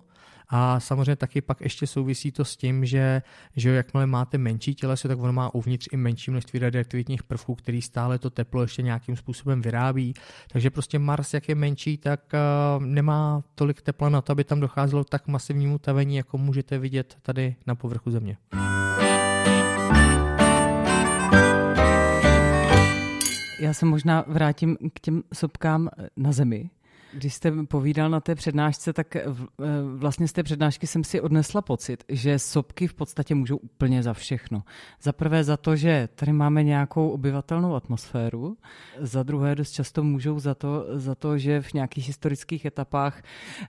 A 0.48 0.80
samozřejmě 0.80 1.16
taky 1.16 1.40
pak 1.40 1.60
ještě 1.60 1.86
souvisí 1.86 2.32
to 2.32 2.44
s 2.44 2.56
tím, 2.56 2.84
že, 2.84 3.22
že 3.56 3.70
jakmile 3.70 4.06
máte 4.06 4.38
menší 4.38 4.74
těleso, 4.74 5.08
tak 5.08 5.18
ono 5.18 5.32
má 5.32 5.54
uvnitř 5.54 5.88
i 5.92 5.96
menší 5.96 6.30
množství 6.30 6.58
radioaktivních 6.58 7.22
prvků, 7.22 7.54
který 7.54 7.82
stále 7.82 8.18
to 8.18 8.30
teplo 8.30 8.62
ještě 8.62 8.82
nějakým 8.82 9.16
způsobem 9.16 9.62
vyrábí. 9.62 10.14
Takže 10.52 10.70
prostě 10.70 10.98
Mars, 10.98 11.34
jak 11.34 11.48
je 11.48 11.54
menší, 11.54 11.98
tak 11.98 12.20
uh, 12.78 12.84
nemá 12.84 13.42
tolik 13.54 13.82
tepla 13.82 14.08
na 14.08 14.20
to, 14.20 14.32
aby 14.32 14.44
tam 14.44 14.60
docházelo 14.60 15.04
tak 15.04 15.28
masivnímu 15.28 15.78
tavení, 15.78 16.16
jako 16.16 16.38
můžete 16.38 16.78
vidět 16.78 17.16
tady 17.22 17.56
na 17.66 17.74
povrchu 17.74 18.10
Země. 18.10 18.36
já 23.62 23.74
se 23.74 23.86
možná 23.86 24.24
vrátím 24.28 24.76
k 24.94 25.00
těm 25.00 25.22
sopkám 25.34 25.88
na 26.16 26.32
zemi. 26.32 26.70
Když 27.12 27.34
jste 27.34 27.52
povídal 27.66 28.10
na 28.10 28.20
té 28.20 28.34
přednášce, 28.34 28.92
tak 28.92 29.16
eh, 29.16 29.24
vlastně 29.96 30.28
z 30.28 30.32
té 30.32 30.42
přednášky 30.42 30.86
jsem 30.86 31.04
si 31.04 31.20
odnesla 31.20 31.62
pocit, 31.62 32.04
že 32.08 32.38
sopky 32.38 32.86
v 32.86 32.94
podstatě 32.94 33.34
můžou 33.34 33.56
úplně 33.56 34.02
za 34.02 34.12
všechno. 34.12 34.62
Za 35.02 35.12
prvé 35.12 35.44
za 35.44 35.56
to, 35.56 35.76
že 35.76 36.08
tady 36.14 36.32
máme 36.32 36.62
nějakou 36.62 37.10
obyvatelnou 37.10 37.74
atmosféru, 37.74 38.56
za 39.00 39.22
druhé 39.22 39.54
dost 39.54 39.70
často 39.70 40.04
můžou 40.04 40.38
za 40.38 40.54
to, 40.54 40.86
za 40.94 41.14
to 41.14 41.38
že 41.38 41.60
v 41.60 41.72
nějakých 41.72 42.06
historických 42.06 42.64
etapách 42.64 43.22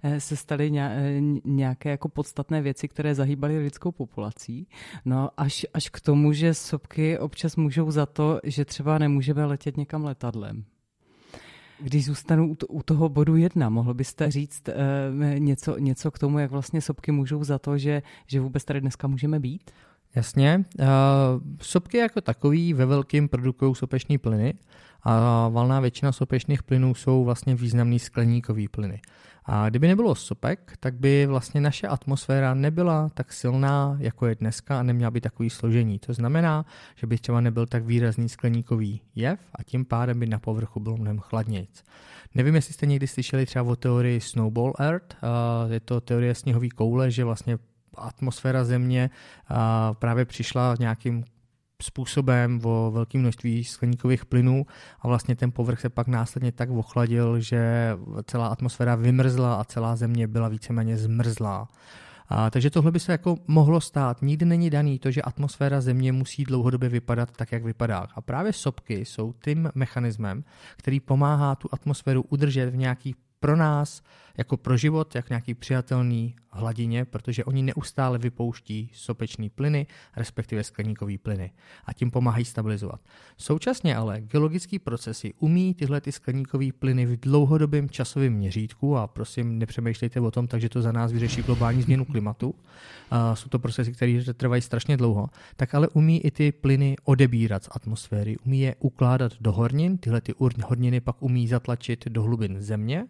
eh, 0.04 0.20
se 0.20 0.36
staly 0.36 0.72
eh, 0.80 1.22
nějaké 1.46 1.90
jako 1.90 2.10
podstatné 2.10 2.62
věci, 2.62 2.88
které 2.88 3.16
zahýbaly 3.16 3.58
lidskou 3.58 3.92
populací. 3.92 4.68
No 5.06 5.30
až, 5.38 5.66
až 5.74 5.90
k 5.90 6.02
tomu, 6.02 6.34
že 6.34 6.54
sopky 6.54 7.20
občas 7.20 7.56
můžou 7.56 7.92
za 7.92 8.06
to, 8.06 8.40
že 8.44 8.66
třeba 8.66 8.98
nemůžeme 8.98 9.46
letět 9.46 9.78
někam 9.78 10.04
letadlem. 10.04 10.66
Když 11.84 12.06
zůstanu 12.06 12.56
u 12.70 12.84
toho 12.84 13.10
bodu 13.10 13.36
jedna, 13.36 13.70
mohl 13.70 13.94
byste 13.94 14.32
říct 14.32 14.70
uh, 14.70 15.40
něco, 15.40 15.78
něco 15.78 16.12
k 16.12 16.20
tomu, 16.20 16.40
jak 16.40 16.52
vlastně 16.52 16.82
sopky 16.82 17.12
můžou 17.12 17.44
za 17.44 17.60
to, 17.60 17.78
že, 17.78 18.02
že 18.28 18.40
vůbec 18.40 18.66
tady 18.66 18.82
dneska 18.82 19.08
můžeme 19.08 19.40
být? 19.40 19.72
Jasně. 20.16 20.66
Uh, 20.80 20.86
sopky 21.62 21.98
jako 21.98 22.22
takový 22.22 22.74
ve 22.74 22.86
velkým 22.86 23.30
produkují 23.30 23.76
sopečné 23.76 24.18
plyny 24.18 24.54
a 25.04 25.48
valná 25.48 25.80
většina 25.80 26.12
sopečných 26.12 26.64
plynů 26.64 26.96
jsou 26.96 27.24
vlastně 27.24 27.56
významný 27.56 28.00
skleníkový 28.00 28.68
plyny. 28.68 29.02
A 29.46 29.70
kdyby 29.70 29.88
nebylo 29.88 30.16
sopek, 30.16 30.74
tak 30.80 30.96
by 30.96 31.26
vlastně 31.26 31.62
naše 31.62 31.88
atmosféra 31.88 32.54
nebyla 32.54 33.10
tak 33.14 33.34
silná, 33.34 33.98
jako 34.00 34.28
je 34.28 34.36
dneska 34.36 34.80
a 34.80 34.84
neměla 34.84 35.12
by 35.12 35.22
takový 35.22 35.50
složení. 35.50 36.00
To 36.00 36.14
znamená, 36.14 36.66
že 36.96 37.08
by 37.08 37.18
třeba 37.18 37.42
nebyl 37.42 37.66
tak 37.66 37.86
výrazný 37.86 38.30
skleníkový 38.30 39.02
jev 39.16 39.40
a 39.56 39.64
tím 39.64 39.86
pádem 39.86 40.20
by 40.20 40.26
na 40.26 40.40
povrchu 40.40 40.80
bylo 40.80 40.98
mnohem 40.98 41.20
chladnějc. 41.20 41.84
Nevím, 42.36 42.56
jestli 42.56 42.74
jste 42.74 42.86
někdy 42.86 43.08
slyšeli 43.08 43.46
třeba 43.46 43.66
o 43.66 43.76
teorii 43.76 44.22
Snowball 44.22 44.74
Earth, 44.80 45.16
je 45.70 45.80
to 45.80 46.02
teorie 46.02 46.36
sněhové 46.36 46.70
koule, 46.70 47.12
že 47.12 47.24
vlastně 47.24 47.58
atmosféra 47.98 48.64
Země 48.64 49.10
právě 50.00 50.26
přišla 50.26 50.76
nějakým 50.80 51.24
způsobem 51.82 52.60
o 52.64 52.92
velké 52.92 53.18
množství 53.18 53.64
skleníkových 53.64 54.26
plynů 54.26 54.66
a 55.02 55.08
vlastně 55.08 55.36
ten 55.36 55.52
povrch 55.52 55.80
se 55.80 55.90
pak 55.90 56.08
následně 56.08 56.52
tak 56.52 56.70
ochladil, 56.70 57.40
že 57.40 57.92
celá 58.26 58.48
atmosféra 58.48 58.96
vymrzla 58.96 59.56
a 59.56 59.64
celá 59.64 59.96
země 59.96 60.28
byla 60.28 60.48
víceméně 60.48 60.98
zmrzlá. 60.98 61.68
A, 62.30 62.50
takže 62.50 62.70
tohle 62.70 62.92
by 62.92 63.00
se 63.00 63.12
jako 63.12 63.38
mohlo 63.48 63.82
stát. 63.82 64.22
Nikdy 64.22 64.46
není 64.46 64.70
daný 64.70 65.00
to, 65.00 65.12
že 65.12 65.22
atmosféra 65.22 65.82
Země 65.82 66.12
musí 66.12 66.44
dlouhodobě 66.44 66.90
vypadat 66.90 67.32
tak, 67.32 67.52
jak 67.52 67.64
vypadá. 67.64 68.08
A 68.16 68.22
právě 68.22 68.54
sopky 68.54 69.06
jsou 69.06 69.34
tím 69.44 69.70
mechanismem, 69.76 70.44
který 70.78 71.00
pomáhá 71.00 71.56
tu 71.56 71.70
atmosféru 71.72 72.24
udržet 72.30 72.70
v 72.70 72.78
nějaký 72.78 73.16
pro 73.44 73.56
nás 73.56 74.02
jako 74.38 74.58
pro 74.58 74.78
život, 74.78 75.16
jak 75.16 75.30
nějaký 75.30 75.54
přijatelný 75.54 76.36
hladině, 76.50 77.06
protože 77.06 77.46
oni 77.46 77.64
neustále 77.64 78.18
vypouští 78.18 78.90
sopečné 78.94 79.50
plyny, 79.50 79.88
respektive 80.16 80.64
skleníkové 80.64 81.18
plyny 81.18 81.52
a 81.86 81.94
tím 81.94 82.12
pomáhají 82.12 82.46
stabilizovat. 82.46 83.02
Současně 83.38 83.96
ale 83.96 84.22
geologické 84.22 84.80
procesy 84.80 85.34
umí 85.40 85.74
tyhle 85.74 86.02
ty 86.02 86.12
skleníkové 86.12 86.66
plyny 86.80 87.06
v 87.06 87.20
dlouhodobém 87.20 87.90
časovém 87.90 88.34
měřítku 88.34 88.98
a 88.98 89.08
prosím 89.08 89.60
nepřemýšlejte 89.60 90.20
o 90.20 90.32
tom, 90.32 90.48
takže 90.48 90.70
to 90.70 90.82
za 90.82 90.92
nás 90.92 91.12
vyřeší 91.12 91.42
globální 91.42 91.82
změnu 91.82 92.06
klimatu. 92.06 92.56
A 93.12 93.36
jsou 93.36 93.50
to 93.50 93.60
procesy, 93.60 93.92
které 93.92 94.24
trvají 94.34 94.62
strašně 94.62 94.98
dlouho, 94.98 95.30
tak 95.56 95.76
ale 95.76 95.88
umí 95.88 96.26
i 96.26 96.32
ty 96.32 96.52
plyny 96.52 96.96
odebírat 97.04 97.64
z 97.64 97.70
atmosféry, 97.72 98.38
umí 98.46 98.60
je 98.60 98.76
ukládat 98.80 99.32
do 99.42 99.52
hornin, 99.52 99.98
tyhle 99.98 100.22
ty 100.22 100.34
horniny 100.66 101.02
pak 101.02 101.24
umí 101.24 101.48
zatlačit 101.48 102.06
do 102.08 102.24
hlubin 102.24 102.62
země 102.62 103.06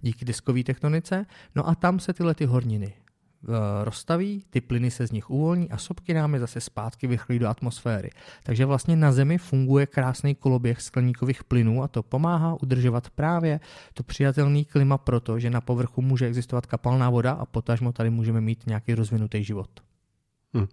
díky 0.00 0.24
diskové 0.24 0.62
tektonice, 0.62 1.26
no 1.54 1.68
a 1.68 1.74
tam 1.74 2.00
se 2.00 2.12
tyhle 2.12 2.34
ty 2.34 2.44
horniny 2.44 2.92
eh, 2.94 3.84
rozstaví, 3.84 4.44
ty 4.50 4.60
plyny 4.60 4.90
se 4.90 5.06
z 5.06 5.12
nich 5.12 5.30
uvolní 5.30 5.70
a 5.70 5.76
sopky 5.76 6.14
nám 6.14 6.34
je 6.34 6.40
zase 6.40 6.60
zpátky 6.60 7.06
vychlí 7.06 7.38
do 7.38 7.48
atmosféry. 7.48 8.10
Takže 8.42 8.66
vlastně 8.66 8.96
na 8.96 9.12
Zemi 9.12 9.38
funguje 9.38 9.86
krásný 9.86 10.34
koloběh 10.34 10.82
skleníkových 10.82 11.44
plynů 11.44 11.82
a 11.82 11.88
to 11.88 12.02
pomáhá 12.02 12.62
udržovat 12.62 13.10
právě 13.10 13.60
to 13.94 14.02
přijatelný 14.02 14.64
klima 14.64 14.98
proto, 14.98 15.38
že 15.38 15.50
na 15.50 15.60
povrchu 15.60 16.02
může 16.02 16.26
existovat 16.26 16.66
kapalná 16.66 17.10
voda 17.10 17.32
a 17.32 17.46
potažmo 17.46 17.92
tady 17.92 18.10
můžeme 18.10 18.40
mít 18.40 18.66
nějaký 18.66 18.94
rozvinutý 18.94 19.44
život. 19.44 19.87
Hmm. 20.54 20.66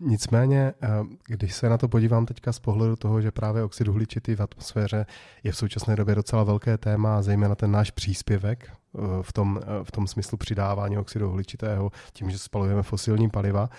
Nicméně, 0.00 0.72
eh, 0.82 0.88
když 1.26 1.54
se 1.54 1.68
na 1.68 1.78
to 1.78 1.88
podívám 1.88 2.26
teďka 2.26 2.52
z 2.52 2.58
pohledu 2.58 2.96
toho, 2.96 3.20
že 3.20 3.30
právě 3.30 3.62
oxid 3.62 3.88
uhličitý 3.88 4.34
v 4.34 4.40
atmosféře 4.40 5.06
je 5.42 5.52
v 5.52 5.56
současné 5.56 5.96
době 5.96 6.14
docela 6.14 6.44
velké 6.44 6.78
téma, 6.78 7.22
zejména 7.22 7.54
ten 7.54 7.70
náš 7.70 7.90
příspěvek 7.90 8.70
eh, 8.70 9.00
v 9.22 9.32
tom, 9.32 9.60
eh, 9.62 9.84
v 9.84 9.90
tom 9.90 10.06
smyslu 10.06 10.38
přidávání 10.38 10.98
oxidu 10.98 11.28
uhličitého 11.28 11.90
tím, 12.12 12.30
že 12.30 12.38
spalujeme 12.38 12.82
fosilní 12.82 13.30
paliva. 13.30 13.70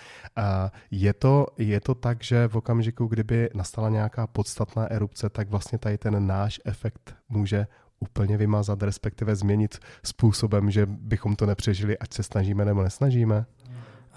Je 0.90 1.12
to, 1.12 1.46
je 1.58 1.80
to 1.80 1.94
tak, 1.94 2.24
že 2.24 2.48
v 2.48 2.56
okamžiku, 2.56 3.06
kdyby 3.06 3.50
nastala 3.54 3.88
nějaká 3.88 4.26
podstatná 4.26 4.86
erupce, 4.86 5.30
tak 5.30 5.48
vlastně 5.48 5.78
tady 5.78 5.98
ten 5.98 6.26
náš 6.26 6.60
efekt 6.64 7.14
může 7.28 7.66
úplně 8.00 8.36
vymazat, 8.36 8.82
respektive 8.82 9.36
změnit 9.36 9.78
způsobem, 10.04 10.70
že 10.70 10.86
bychom 10.86 11.36
to 11.36 11.46
nepřežili, 11.46 11.98
ať 11.98 12.12
se 12.12 12.22
snažíme 12.22 12.64
nebo 12.64 12.82
nesnažíme? 12.82 13.46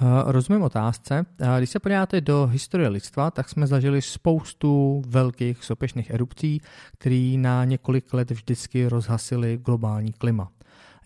Eh, 0.02 0.32
rozumím 0.32 0.64
otázce. 0.64 1.26
Eh, 1.40 1.58
když 1.58 1.70
se 1.70 1.80
podíváte 1.80 2.22
do 2.22 2.46
historie 2.46 2.90
lidstva, 2.90 3.32
tak 3.32 3.50
jsme 3.50 3.68
zažili 3.68 4.02
spoustu 4.02 5.02
velkých 5.08 5.64
sopečných 5.64 6.10
erupcí, 6.10 6.62
které 6.98 7.36
na 7.38 7.66
několik 7.66 8.14
let 8.14 8.32
vždycky 8.32 8.88
rozhasily 8.88 9.58
globální 9.58 10.14
klima. 10.14 10.52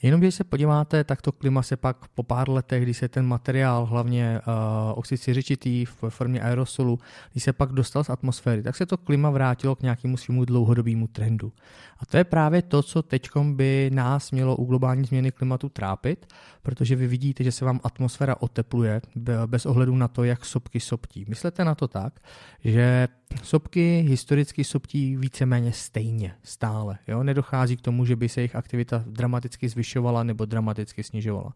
Jenom 0.01 0.21
když 0.21 0.35
se 0.35 0.43
podíváte, 0.43 1.03
tak 1.03 1.21
to 1.21 1.31
klima 1.31 1.61
se 1.61 1.77
pak 1.77 2.07
po 2.07 2.23
pár 2.23 2.49
letech, 2.49 2.83
když 2.83 2.97
se 2.97 3.07
ten 3.07 3.25
materiál, 3.25 3.85
hlavně 3.85 4.41
uh, 4.47 4.53
oxid 4.99 5.17
siřičitý 5.17 5.85
v 5.85 6.03
formě 6.09 6.41
aerosolu, 6.41 6.99
když 7.31 7.43
se 7.43 7.53
pak 7.53 7.71
dostal 7.71 8.03
z 8.03 8.09
atmosféry, 8.09 8.63
tak 8.63 8.75
se 8.75 8.85
to 8.85 8.97
klima 8.97 9.29
vrátilo 9.29 9.75
k 9.75 9.81
nějakému 9.81 10.17
svému 10.17 10.45
dlouhodobému 10.45 11.07
trendu. 11.07 11.53
A 11.99 12.05
to 12.05 12.17
je 12.17 12.23
právě 12.23 12.61
to, 12.61 12.83
co 12.83 13.01
teď 13.01 13.29
by 13.53 13.89
nás 13.93 14.31
mělo 14.31 14.55
u 14.55 14.65
globální 14.65 15.05
změny 15.05 15.31
klimatu 15.31 15.69
trápit, 15.69 16.33
protože 16.61 16.95
vy 16.95 17.07
vidíte, 17.07 17.43
že 17.43 17.51
se 17.51 17.65
vám 17.65 17.79
atmosféra 17.83 18.35
otepluje 18.39 19.01
bez 19.45 19.65
ohledu 19.65 19.95
na 19.95 20.07
to, 20.07 20.23
jak 20.23 20.45
sopky 20.45 20.79
soptí. 20.79 21.25
Myslete 21.27 21.65
na 21.65 21.75
to 21.75 21.87
tak, 21.87 22.19
že 22.63 23.07
Sopky 23.43 24.05
historicky 24.07 24.63
soptí 24.63 25.17
víceméně 25.17 25.71
stejně, 25.71 26.35
stále. 26.43 26.97
Jo? 27.07 27.23
Nedochází 27.23 27.77
k 27.77 27.81
tomu, 27.81 28.05
že 28.05 28.15
by 28.15 28.29
se 28.29 28.41
jejich 28.41 28.55
aktivita 28.55 29.03
dramaticky 29.07 29.69
zvyšovala 29.69 30.23
nebo 30.23 30.45
dramaticky 30.45 31.03
snižovala. 31.03 31.53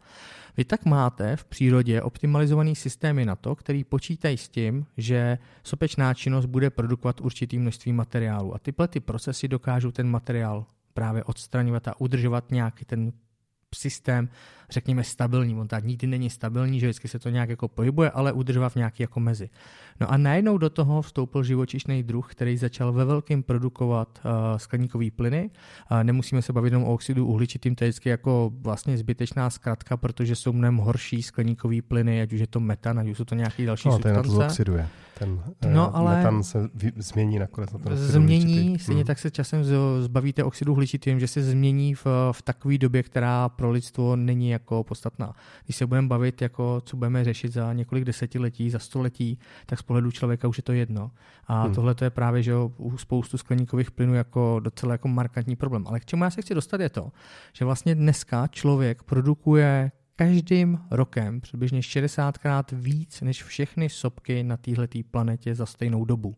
Vy 0.58 0.66
tak 0.66 0.86
máte 0.86 1.36
v 1.36 1.46
přírodě 1.46 2.02
optimalizovaný 2.02 2.76
systémy 2.76 3.26
na 3.26 3.36
to, 3.36 3.56
který 3.56 3.84
počítají 3.84 4.38
s 4.38 4.50
tím, 4.50 4.86
že 4.98 5.38
sopečná 5.64 6.14
činnost 6.14 6.46
bude 6.46 6.70
produkovat 6.70 7.22
určitý 7.22 7.60
množství 7.60 7.94
materiálu. 7.94 8.56
A 8.56 8.60
tyhle 8.60 8.88
ty 8.88 9.00
procesy 9.00 9.48
dokážou 9.48 9.92
ten 9.92 10.08
materiál 10.08 10.66
právě 10.94 11.24
odstraňovat 11.24 11.88
a 11.88 12.02
udržovat 12.02 12.52
nějaký 12.52 12.86
ten 12.86 13.12
systém, 13.76 14.30
řekněme, 14.74 15.04
stabilní. 15.04 15.56
On 15.56 15.68
tak 15.68 15.84
nikdy 15.84 16.08
není 16.08 16.30
stabilní, 16.30 16.80
že 16.80 16.88
vždycky 16.88 17.08
se 17.08 17.20
to 17.20 17.30
nějak 17.30 17.50
jako 17.50 17.68
pohybuje, 17.68 18.12
ale 18.12 18.32
udržovat 18.32 18.70
v 18.70 18.76
nějaký 18.76 19.04
jako 19.04 19.20
mezi. 19.20 19.50
No 20.02 20.12
a 20.12 20.18
najednou 20.18 20.58
do 20.58 20.70
toho 20.70 21.02
vstoupil 21.02 21.44
živočišný 21.44 22.04
druh, 22.04 22.32
který 22.32 22.58
začal 22.58 22.94
ve 22.94 23.06
velkém 23.06 23.44
produkovat 23.44 24.20
uh, 24.26 24.58
skleníkové 24.58 25.06
plyny. 25.16 25.50
Uh, 25.92 26.04
nemusíme 26.04 26.42
se 26.42 26.54
bavit 26.54 26.68
jenom 26.68 26.84
o 26.84 26.94
oxidu 26.94 27.26
uhličitým, 27.26 27.76
to 27.76 27.84
je 27.84 27.90
vždycky 27.90 28.10
jako 28.10 28.52
vlastně 28.62 28.98
zbytečná 28.98 29.50
zkratka, 29.50 29.98
protože 29.98 30.36
jsou 30.36 30.54
mnohem 30.54 30.78
horší 30.78 31.24
skleníkové 31.24 31.82
plyny, 31.82 32.22
ať 32.22 32.34
už 32.34 32.40
je 32.40 32.48
to 32.48 32.60
metan, 32.60 33.00
ať 33.00 33.08
už 33.08 33.18
jsou 33.18 33.24
to 33.24 33.36
nějaké 33.36 33.66
další 33.66 33.88
no, 33.88 33.94
substance. 33.94 34.30
To 34.30 34.46
oxiduje. 34.46 34.88
Ten 35.20 35.40
no, 35.74 35.90
uh, 35.90 35.96
ale 35.98 36.18
metan 36.18 36.44
se 36.44 36.70
vy, 36.74 36.92
změní 36.96 37.40
nakonec 37.40 37.72
na 37.74 37.80
ten 37.80 37.98
Změní, 37.98 38.80
stejně 38.80 39.02
hmm. 39.02 39.08
tak 39.08 39.20
se 39.20 39.32
časem 39.32 39.64
zbavíte 40.00 40.44
oxidu 40.44 40.72
uhličitým, 40.72 41.20
že 41.20 41.28
se 41.28 41.44
změní 41.44 41.96
v, 41.96 42.06
v 42.32 42.42
takové 42.42 42.78
době, 42.78 43.04
která 43.04 43.50
pro 43.50 43.72
lidstvo 43.72 44.16
není 44.16 44.50
jako 44.50 44.63
podstatná. 44.84 45.34
Když 45.66 45.76
se 45.76 45.86
budeme 45.86 46.08
bavit, 46.08 46.42
jako 46.42 46.82
co 46.86 46.98
budeme 46.98 47.24
řešit 47.24 47.54
za 47.54 47.74
několik 47.74 48.04
desetiletí, 48.04 48.70
za 48.70 48.80
století, 48.80 49.40
tak 49.66 49.80
z 49.80 49.82
pohledu 49.82 50.12
člověka 50.12 50.48
už 50.48 50.58
je 50.58 50.64
to 50.64 50.74
jedno. 50.74 51.12
A 51.48 51.64
hmm. 51.64 51.76
tohle 51.76 51.96
to 51.96 52.04
je 52.04 52.10
právě, 52.10 52.44
že 52.44 52.56
u 52.78 52.98
spoustu 52.98 53.38
skleníkových 53.38 53.92
plynů 53.92 54.14
jako 54.14 54.60
docela 54.64 54.92
jako 54.92 55.08
markantní 55.08 55.56
problém. 55.56 55.88
Ale 55.88 56.00
k 56.00 56.06
čemu 56.06 56.24
já 56.24 56.30
se 56.30 56.42
chci 56.42 56.56
dostat 56.56 56.82
je 56.82 56.90
to, 56.90 57.12
že 57.54 57.66
vlastně 57.66 57.96
dneska 57.96 58.48
člověk 58.48 59.04
produkuje 59.04 59.92
každým 60.16 60.80
rokem 60.92 61.42
přibližně 61.42 61.80
60krát 61.80 62.64
víc 62.72 63.22
než 63.22 63.44
všechny 63.44 63.90
sopky 63.90 64.44
na 64.44 64.58
této 64.58 65.00
planetě 65.12 65.56
za 65.56 65.66
stejnou 65.66 66.06
dobu. 66.06 66.36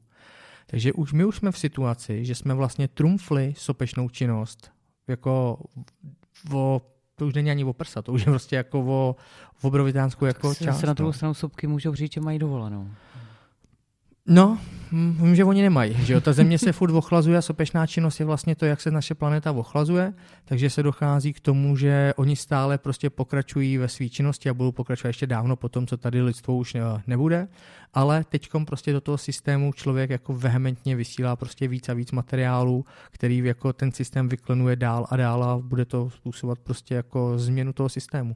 Takže 0.68 0.94
už 0.94 1.14
my 1.14 1.26
už 1.26 1.38
jsme 1.38 1.52
v 1.52 1.58
situaci, 1.58 2.26
že 2.26 2.36
jsme 2.36 2.54
vlastně 2.54 2.88
trumfli 2.88 3.54
sopečnou 3.58 4.10
činnost 4.10 4.72
jako 5.08 5.64
o 6.54 6.82
to 7.16 7.28
už 7.28 7.34
není 7.34 7.52
ani 7.52 7.64
o 7.64 7.74
prsa, 7.74 8.02
to 8.02 8.14
už 8.14 8.22
je 8.22 8.26
prostě 8.26 8.56
jako 8.56 8.80
o, 8.80 9.16
o 9.64 9.68
obrovitánskou 9.68 10.26
jako 10.26 10.56
část. 10.56 10.80
Se 10.80 10.88
na 10.88 10.94
druhou 10.94 11.10
no. 11.10 11.14
stranu 11.14 11.34
sopky 11.34 11.68
můžou 11.68 11.96
říct, 11.96 12.14
že 12.14 12.22
mají 12.22 12.40
dovolenou. 12.40 12.90
No, 14.28 14.60
vím, 14.92 15.36
že 15.36 15.44
oni 15.44 15.62
nemají. 15.62 15.94
Že 16.06 16.14
jo? 16.14 16.22
Ta 16.22 16.34
země 16.34 16.58
se 16.60 16.72
furt 16.72 16.94
ochlazuje 16.94 17.38
a 17.38 17.42
sopečná 17.42 17.88
činnost 17.88 18.20
je 18.20 18.26
vlastně 18.26 18.56
to, 18.56 18.66
jak 18.66 18.82
se 18.82 18.92
naše 18.92 19.16
planeta 19.16 19.52
ochlazuje, 19.52 20.14
takže 20.46 20.70
se 20.70 20.84
dochází 20.84 21.34
k 21.34 21.40
tomu, 21.40 21.78
že 21.78 22.14
oni 22.18 22.36
stále 22.36 22.78
prostě 22.78 23.10
pokračují 23.10 23.78
ve 23.78 23.88
své 23.88 24.10
činnosti 24.10 24.50
a 24.50 24.54
budou 24.54 24.72
pokračovat 24.72 25.10
ještě 25.10 25.28
dávno 25.28 25.56
po 25.56 25.70
tom, 25.70 25.88
co 25.88 25.98
tady 25.98 26.22
lidstvo 26.22 26.56
už 26.56 26.78
nebude, 27.08 27.48
ale 27.94 28.24
teď 28.30 28.50
prostě 28.68 28.94
do 28.94 29.02
toho 29.02 29.18
systému 29.18 29.74
člověk 29.74 30.10
jako 30.10 30.34
vehementně 30.34 30.96
vysílá 30.96 31.36
prostě 31.36 31.68
víc 31.68 31.90
a 31.90 31.94
víc 31.94 32.12
materiálů, 32.12 32.86
který 33.12 33.38
jako 33.38 33.74
ten 33.74 33.92
systém 33.92 34.30
vyklenuje 34.30 34.76
dál 34.76 35.08
a 35.10 35.18
dál 35.18 35.44
a 35.44 35.58
bude 35.58 35.86
to 35.86 36.10
způsobovat 36.10 36.60
prostě 36.60 36.96
jako 36.96 37.38
změnu 37.38 37.74
toho 37.74 37.90
systému. 37.90 38.36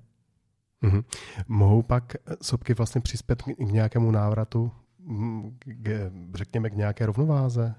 Mm-hmm. 0.84 1.04
Mohou 1.48 1.82
pak 1.82 2.14
sopky 2.42 2.74
vlastně 2.74 3.02
přispět 3.02 3.42
k 3.42 3.60
nějakému 3.60 4.12
návratu 4.12 4.72
k, 5.60 6.12
řekněme, 6.34 6.70
k 6.70 6.76
nějaké 6.76 7.06
rovnováze? 7.06 7.76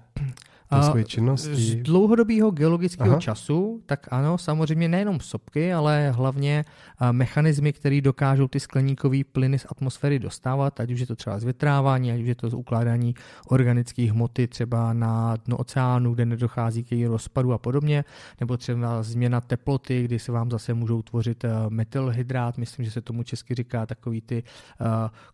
A 0.71 0.91
své 0.91 1.03
činnosti? 1.03 1.55
Z 1.55 1.75
dlouhodobého 1.75 2.51
geologického 2.51 3.11
Aha. 3.11 3.19
času, 3.19 3.81
tak 3.85 4.07
ano, 4.11 4.37
samozřejmě 4.37 4.87
nejenom 4.87 5.19
sopky, 5.19 5.73
ale 5.73 6.11
hlavně 6.11 6.65
mechanismy, 7.11 7.73
které 7.73 8.01
dokážou 8.01 8.47
ty 8.47 8.59
skleníkové 8.59 9.17
plyny 9.31 9.59
z 9.59 9.65
atmosféry 9.69 10.19
dostávat, 10.19 10.79
ať 10.79 10.91
už 10.91 10.99
je 10.99 11.05
to 11.05 11.15
třeba 11.15 11.39
zvětrávání, 11.39 12.11
ať 12.11 12.21
už 12.21 12.27
je 12.27 12.35
to 12.35 12.49
z 12.49 12.53
ukládání 12.53 13.15
organické 13.47 14.11
hmoty 14.11 14.47
třeba 14.47 14.93
na 14.93 15.35
dno 15.45 15.57
oceánu, 15.57 16.13
kde 16.13 16.25
nedochází 16.25 16.83
k 16.83 16.91
její 16.91 17.05
rozpadu 17.05 17.53
a 17.53 17.57
podobně, 17.57 18.05
nebo 18.39 18.57
třeba 18.57 19.03
změna 19.03 19.41
teploty, 19.41 20.03
kdy 20.03 20.19
se 20.19 20.31
vám 20.31 20.51
zase 20.51 20.73
můžou 20.73 21.01
tvořit 21.01 21.45
metylhydrát, 21.69 22.57
myslím, 22.57 22.85
že 22.85 22.91
se 22.91 23.01
tomu 23.01 23.23
česky 23.23 23.55
říká 23.55 23.85
takový 23.85 24.21
ty 24.21 24.43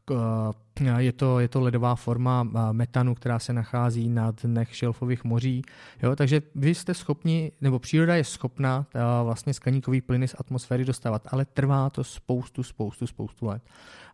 uh, 0.10 0.18
uh, 0.18 0.52
je 0.98 1.12
to, 1.12 1.40
je 1.40 1.48
to 1.48 1.62
ledová 1.62 1.96
forma 1.96 2.44
metanu, 2.72 3.16
která 3.16 3.40
se 3.40 3.54
nachází 3.54 4.10
na 4.10 4.32
dnech 4.32 4.76
šelfových 4.76 5.24
moří. 5.28 5.62
Jo? 6.04 6.16
Takže 6.16 6.42
vy 6.56 6.76
jste 6.76 6.94
schopni, 6.94 7.52
nebo 7.62 7.80
příroda 7.80 8.16
je 8.16 8.24
schopna 8.24 8.86
vlastně 9.24 9.54
skleníkový 9.54 10.02
plyny 10.02 10.28
z 10.28 10.36
atmosféry 10.38 10.86
dostávat, 10.86 11.28
ale 11.32 11.46
trvá 11.46 11.90
to 11.90 12.04
spoustu, 12.04 12.64
spoustu, 12.64 13.08
spoustu 13.08 13.46
let. 13.46 13.64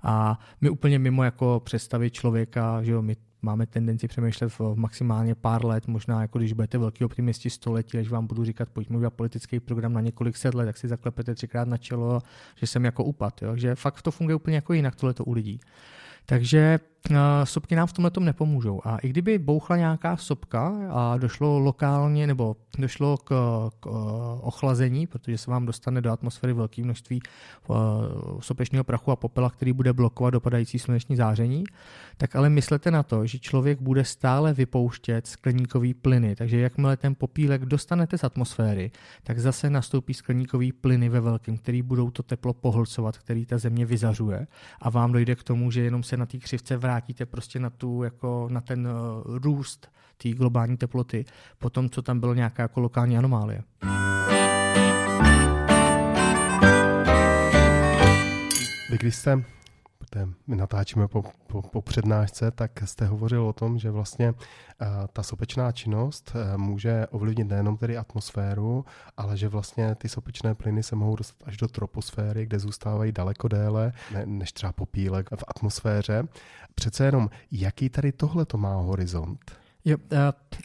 A 0.04 0.40
my 0.62 0.70
úplně 0.70 1.00
mimo 1.00 1.24
jako 1.24 1.62
představit 1.66 2.14
člověka, 2.14 2.84
že 2.84 2.92
jo, 2.92 3.02
my 3.02 3.16
máme 3.42 3.66
tendenci 3.66 4.08
přemýšlet 4.08 4.60
v 4.60 4.76
maximálně 4.76 5.36
pár 5.36 5.66
let, 5.66 5.88
možná 5.88 6.22
jako 6.22 6.38
když 6.38 6.54
budete 6.54 6.78
velký 6.78 7.06
optimisti 7.06 7.50
století, 7.50 7.98
když 7.98 8.10
vám 8.10 8.28
budu 8.28 8.46
říkat, 8.46 8.70
pojďme 8.70 8.98
udělat 8.98 9.14
politický 9.14 9.60
program 9.60 9.94
na 9.94 10.02
několik 10.02 10.38
set 10.38 10.54
let, 10.54 10.66
tak 10.66 10.78
si 10.78 10.88
zaklepete 10.88 11.36
třikrát 11.36 11.68
na 11.68 11.78
čelo, 11.78 12.22
že 12.56 12.68
jsem 12.68 12.86
jako 12.86 13.04
upad. 13.04 13.42
Jo? 13.42 13.56
Že 13.56 13.76
fakt 13.76 14.02
to 14.02 14.12
funguje 14.12 14.36
úplně 14.36 14.56
jako 14.56 14.74
jinak, 14.74 14.96
tohle 14.96 15.14
to 15.14 15.26
u 15.26 15.34
lidí. 15.34 15.60
Takže 16.26 16.80
sopky 17.44 17.76
nám 17.76 17.88
v 17.88 17.94
tomhle 17.94 18.12
tom 18.12 18.26
nepomůžou. 18.26 18.82
A 18.84 18.98
i 18.98 19.10
kdyby 19.10 19.40
bouchla 19.40 19.78
nějaká 19.78 20.18
sopka 20.18 20.74
a 20.92 21.18
došlo 21.18 21.60
lokálně 21.60 22.28
nebo 22.28 22.56
došlo 22.78 23.18
k, 23.18 23.30
k 23.80 23.86
uh, 23.86 23.94
ochlazení, 24.42 25.08
protože 25.08 25.38
se 25.38 25.52
vám 25.52 25.66
dostane 25.66 26.02
do 26.02 26.12
atmosféry 26.12 26.54
velké 26.54 26.84
množství 26.84 27.22
uh, 27.68 27.78
sopečního 28.40 28.84
prachu 28.84 29.12
a 29.12 29.16
popela, 29.16 29.50
který 29.50 29.74
bude 29.74 29.94
blokovat 29.94 30.30
dopadající 30.30 30.80
sluneční 30.80 31.16
záření, 31.16 31.64
tak 32.18 32.36
ale 32.36 32.50
myslete 32.50 32.92
na 32.92 33.04
to, 33.04 33.26
že 33.26 33.40
člověk 33.40 33.82
bude 33.82 34.06
stále 34.06 34.54
vypouštět 34.54 35.28
skleníkový 35.28 35.94
plyny. 35.94 36.36
Takže 36.36 36.60
jakmile 36.60 36.98
ten 36.98 37.16
popílek 37.16 37.66
dostanete 37.66 38.18
z 38.18 38.24
atmosféry, 38.24 38.92
tak 39.24 39.40
zase 39.40 39.70
nastoupí 39.70 40.14
skleníkový 40.14 40.72
plyny 40.72 41.10
ve 41.10 41.20
velkém, 41.22 41.58
který 41.58 41.82
budou 41.82 42.12
to 42.12 42.24
teplo 42.24 42.54
pohlcovat, 42.54 43.18
který 43.18 43.46
ta 43.46 43.58
země 43.58 43.86
vyzařuje 43.86 44.48
a 44.82 44.90
vám 44.90 45.12
dojde 45.12 45.36
k 45.36 45.44
tomu, 45.44 45.72
že 45.72 45.82
jenom 45.82 46.04
se 46.04 46.18
na 46.18 46.26
té 46.26 46.38
křivce 46.38 46.78
vrátíte 46.94 47.26
prostě 47.26 47.60
na, 47.60 47.70
tu, 47.70 48.04
jako 48.04 48.48
na 48.52 48.62
ten 48.62 48.88
uh, 48.88 49.38
růst 49.38 49.92
té 50.18 50.30
globální 50.30 50.78
teploty, 50.78 51.26
po 51.58 51.70
tom, 51.70 51.90
co 51.90 52.02
tam 52.02 52.20
bylo 52.20 52.34
nějaká 52.34 52.64
jako 52.64 52.80
lokální 52.80 53.18
anomálie. 53.18 53.64
Vy 58.92 58.98
když 58.98 59.16
jste 59.16 59.44
my 60.48 60.56
natáčíme 60.56 61.08
po, 61.08 61.24
po, 61.48 61.62
po 61.62 61.82
přednášce, 61.82 62.52
tak 62.52 62.72
jste 62.86 63.06
hovořil 63.06 63.46
o 63.46 63.54
tom, 63.54 63.78
že 63.80 63.92
vlastně 63.92 64.32
uh, 64.32 64.38
ta 65.14 65.24
sopečná 65.24 65.72
činnost 65.72 66.32
uh, 66.36 66.58
může 66.58 67.08
ovlivnit 67.08 67.48
nejenom 67.48 67.78
tedy 67.78 67.98
atmosféru, 67.98 68.86
ale 69.18 69.38
že 69.38 69.48
vlastně 69.48 69.96
ty 69.96 70.10
sopečné 70.10 70.56
plyny 70.56 70.84
se 70.84 70.96
mohou 70.96 71.16
dostat 71.16 71.48
až 71.48 71.58
do 71.58 71.68
troposféry, 71.68 72.46
kde 72.46 72.60
zůstávají 72.60 73.12
daleko 73.12 73.48
déle 73.48 73.94
ne, 74.14 74.26
než 74.26 74.52
třeba 74.52 74.72
popílek 74.72 75.30
v 75.36 75.44
atmosféře. 75.48 76.24
Přece 76.76 77.06
jenom, 77.06 77.30
jaký 77.52 77.90
tady 77.90 78.12
tohle 78.12 78.46
to 78.46 78.58
má 78.58 78.76
horizont? 78.76 79.63
Jo, 79.86 79.98
uh, 80.12 80.18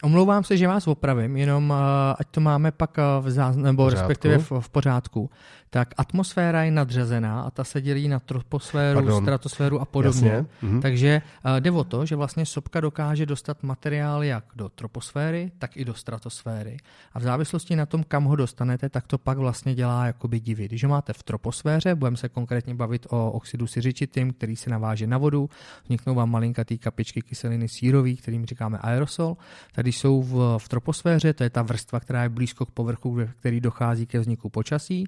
omlouvám 0.03 0.45
se, 0.45 0.57
že 0.57 0.69
vás 0.69 0.87
opravím, 0.87 1.37
jenom 1.37 1.71
uh, 1.71 1.77
ať 2.19 2.29
to 2.31 2.41
máme 2.41 2.71
pak 2.71 2.99
uh, 2.99 3.27
v 3.27 3.31
záznam, 3.31 3.65
nebo 3.65 3.85
pořádku. 3.85 4.09
respektive 4.09 4.39
v, 4.39 4.53
v 4.61 4.71
pořádku. 4.71 5.31
Tak 5.71 5.95
atmosféra 5.97 6.63
je 6.65 6.71
nadřazená 6.71 7.43
a 7.43 7.51
ta 7.51 7.65
se 7.65 7.81
dělí 7.81 8.09
na 8.09 8.21
troposféru, 8.21 8.95
Pardon. 8.99 9.23
stratosféru 9.23 9.81
a 9.81 9.85
podobně. 9.85 10.29
Jasně. 10.29 10.47
Mhm. 10.63 10.81
Takže 10.81 11.23
uh, 11.45 11.61
jde 11.61 11.71
o 11.71 11.85
to, 11.85 12.07
že 12.07 12.17
vlastně 12.17 12.47
sopka 12.47 12.81
dokáže 12.81 13.27
dostat 13.27 13.63
materiál 13.63 14.25
jak 14.25 14.45
do 14.57 14.69
troposféry, 14.69 15.51
tak 15.59 15.77
i 15.77 15.85
do 15.85 15.95
stratosféry. 15.95 16.77
A 17.13 17.19
v 17.19 17.23
závislosti 17.23 17.77
na 17.77 17.87
tom, 17.87 18.05
kam 18.09 18.25
ho 18.25 18.37
dostanete, 18.37 18.89
tak 18.89 19.07
to 19.07 19.19
pak 19.19 19.39
vlastně 19.39 19.75
dělá 19.75 20.07
jakoby 20.07 20.41
divy. 20.41 20.65
Když 20.69 20.85
ho 20.85 20.91
máte 20.91 21.13
v 21.13 21.23
troposféře, 21.23 21.95
budeme 21.95 22.17
se 22.17 22.29
konkrétně 22.29 22.75
bavit 22.75 23.07
o 23.11 23.31
oxidu 23.31 23.67
siřičitým, 23.67 24.33
který 24.33 24.57
se 24.57 24.71
naváže 24.71 25.07
na 25.07 25.19
vodu, 25.19 25.51
vzniknou 25.85 26.15
vám 26.15 26.31
malinkatý 26.31 26.79
kapičky 26.79 27.23
kyseliny 27.23 27.69
sírový, 27.69 28.17
kterým 28.17 28.47
říkáme 28.47 28.79
aerosol 28.79 29.08
aerosol. 29.09 29.37
Tady 29.73 29.93
jsou 29.93 30.23
v, 30.23 30.59
v 30.59 30.69
troposféře, 30.69 31.33
to 31.33 31.45
je 31.45 31.51
ta 31.51 31.63
vrstva, 31.63 32.01
která 32.01 32.23
je 32.23 32.29
blízko 32.29 32.67
k 32.67 32.71
povrchu, 32.71 33.19
který 33.41 33.61
dochází 33.61 34.07
ke 34.07 34.19
vzniku 34.21 34.51
počasí, 34.51 35.07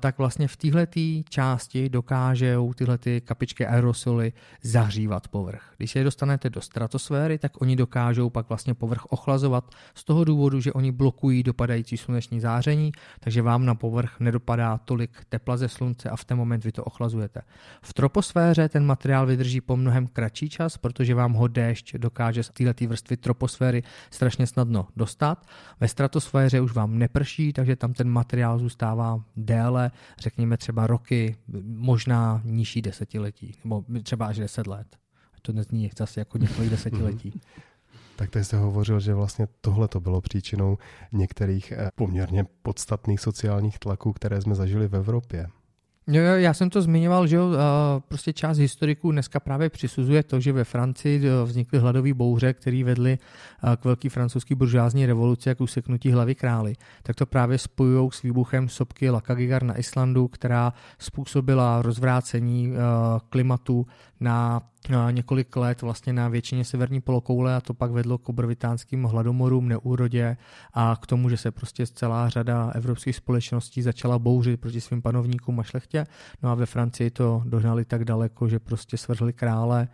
tak 0.00 0.18
vlastně 0.18 0.48
v 0.48 0.56
téhle 0.56 0.86
části 1.28 1.88
dokážou 1.88 2.72
tyhle 2.72 2.98
ty 2.98 3.20
kapičky 3.20 3.66
aerosoly 3.66 4.32
zahřívat 4.62 5.28
povrch. 5.28 5.62
Když 5.76 5.96
je 5.96 6.04
dostanete 6.04 6.50
do 6.50 6.60
stratosféry, 6.60 7.38
tak 7.38 7.60
oni 7.62 7.76
dokážou 7.76 8.30
pak 8.30 8.48
vlastně 8.48 8.74
povrch 8.74 9.06
ochlazovat 9.06 9.70
z 9.94 10.04
toho 10.04 10.24
důvodu, 10.24 10.60
že 10.60 10.72
oni 10.72 10.92
blokují 10.92 11.42
dopadající 11.42 11.96
sluneční 11.96 12.40
záření, 12.40 12.92
takže 13.20 13.42
vám 13.42 13.64
na 13.64 13.74
povrch 13.74 14.20
nedopadá 14.20 14.78
tolik 14.78 15.10
tepla 15.28 15.56
ze 15.56 15.68
slunce 15.68 16.10
a 16.10 16.16
v 16.16 16.24
ten 16.24 16.36
moment 16.36 16.64
vy 16.64 16.72
to 16.72 16.84
ochlazujete. 16.84 17.42
V 17.82 17.94
troposféře 17.94 18.68
ten 18.68 18.86
materiál 18.86 19.26
vydrží 19.26 19.60
po 19.60 19.76
mnohem 19.76 20.06
kratší 20.06 20.48
čas, 20.48 20.78
protože 20.78 21.14
vám 21.14 21.32
ho 21.32 21.48
déšť 21.48 21.96
dokáže 21.96 22.42
z 22.42 22.50
této 22.50 22.86
vrstvy 22.86 23.09
vrstvy 23.10 23.16
troposféry 23.16 23.82
strašně 24.10 24.46
snadno 24.46 24.88
dostat. 24.96 25.46
Ve 25.80 25.88
stratosféře 25.88 26.60
už 26.60 26.72
vám 26.72 26.98
neprší, 26.98 27.52
takže 27.52 27.76
tam 27.76 27.92
ten 27.92 28.08
materiál 28.08 28.58
zůstává 28.58 29.24
déle, 29.36 29.90
řekněme 30.18 30.56
třeba 30.56 30.86
roky, 30.86 31.36
možná 31.64 32.40
nižší 32.44 32.82
desetiletí, 32.82 33.54
nebo 33.64 33.84
třeba 34.02 34.26
až 34.26 34.38
deset 34.38 34.66
let. 34.66 34.86
To 35.42 35.52
nezní 35.52 35.90
zase 35.98 36.20
jako 36.20 36.38
několik 36.38 36.70
desetiletí. 36.70 37.40
Tak 38.16 38.30
teď 38.30 38.44
jste 38.44 38.56
hovořil, 38.56 39.00
že 39.00 39.14
vlastně 39.14 39.48
tohle 39.60 39.88
to 39.88 40.00
bylo 40.00 40.20
příčinou 40.20 40.78
některých 41.12 41.72
eh, 41.72 41.90
poměrně 41.94 42.44
podstatných 42.62 43.20
sociálních 43.20 43.78
tlaků, 43.78 44.12
které 44.12 44.40
jsme 44.40 44.54
zažili 44.54 44.88
v 44.88 44.96
Evropě. 44.96 45.46
Jo, 46.12 46.22
jo, 46.22 46.34
já 46.34 46.54
jsem 46.54 46.70
to 46.70 46.82
zmiňoval, 46.82 47.26
že 47.26 47.36
jo, 47.36 47.50
prostě 48.08 48.32
část 48.32 48.58
historiků 48.58 49.12
dneska 49.12 49.40
právě 49.40 49.70
přisuzuje 49.70 50.22
to, 50.22 50.40
že 50.40 50.52
ve 50.52 50.64
Francii 50.64 51.22
vznikly 51.44 51.78
hladové 51.78 52.14
bouře, 52.14 52.52
které 52.52 52.84
vedly 52.84 53.18
k 53.76 53.84
velký 53.84 54.08
francouzský 54.08 54.54
buržázní 54.54 55.06
revoluci, 55.06 55.48
jak 55.48 55.60
useknutí 55.60 56.10
hlavy 56.10 56.34
krály. 56.34 56.74
Tak 57.02 57.16
to 57.16 57.26
právě 57.26 57.58
spojují 57.58 58.10
s 58.12 58.22
výbuchem 58.22 58.68
sopky 58.68 59.10
Lakagigar 59.10 59.62
na 59.62 59.78
Islandu, 59.78 60.28
která 60.28 60.72
způsobila 60.98 61.82
rozvrácení 61.82 62.72
klimatu 63.28 63.86
na 64.20 64.60
několik 65.10 65.56
let 65.56 65.82
vlastně 65.82 66.12
na 66.12 66.28
většině 66.28 66.64
severní 66.64 67.00
polokoule 67.00 67.56
a 67.56 67.60
to 67.60 67.74
pak 67.74 67.90
vedlo 67.90 68.18
k 68.18 68.28
obrovitánským 68.28 69.04
hladomorům, 69.04 69.68
neúrodě 69.68 70.36
a 70.72 70.96
k 71.02 71.06
tomu, 71.06 71.28
že 71.28 71.36
se 71.36 71.50
prostě 71.50 71.86
celá 71.86 72.28
řada 72.28 72.70
evropských 72.74 73.16
společností 73.16 73.82
začala 73.82 74.18
bouřit 74.18 74.60
proti 74.60 74.80
svým 74.80 75.02
panovníkům 75.02 75.60
a 75.60 75.62
šlechtě. 75.62 76.06
No 76.42 76.50
a 76.50 76.54
ve 76.54 76.66
Francii 76.66 77.10
to 77.10 77.42
dohnali 77.46 77.84
tak 77.84 78.04
daleko, 78.04 78.48
že 78.48 78.58
prostě 78.58 78.96
svrhli 78.96 79.32
krále, 79.32 79.88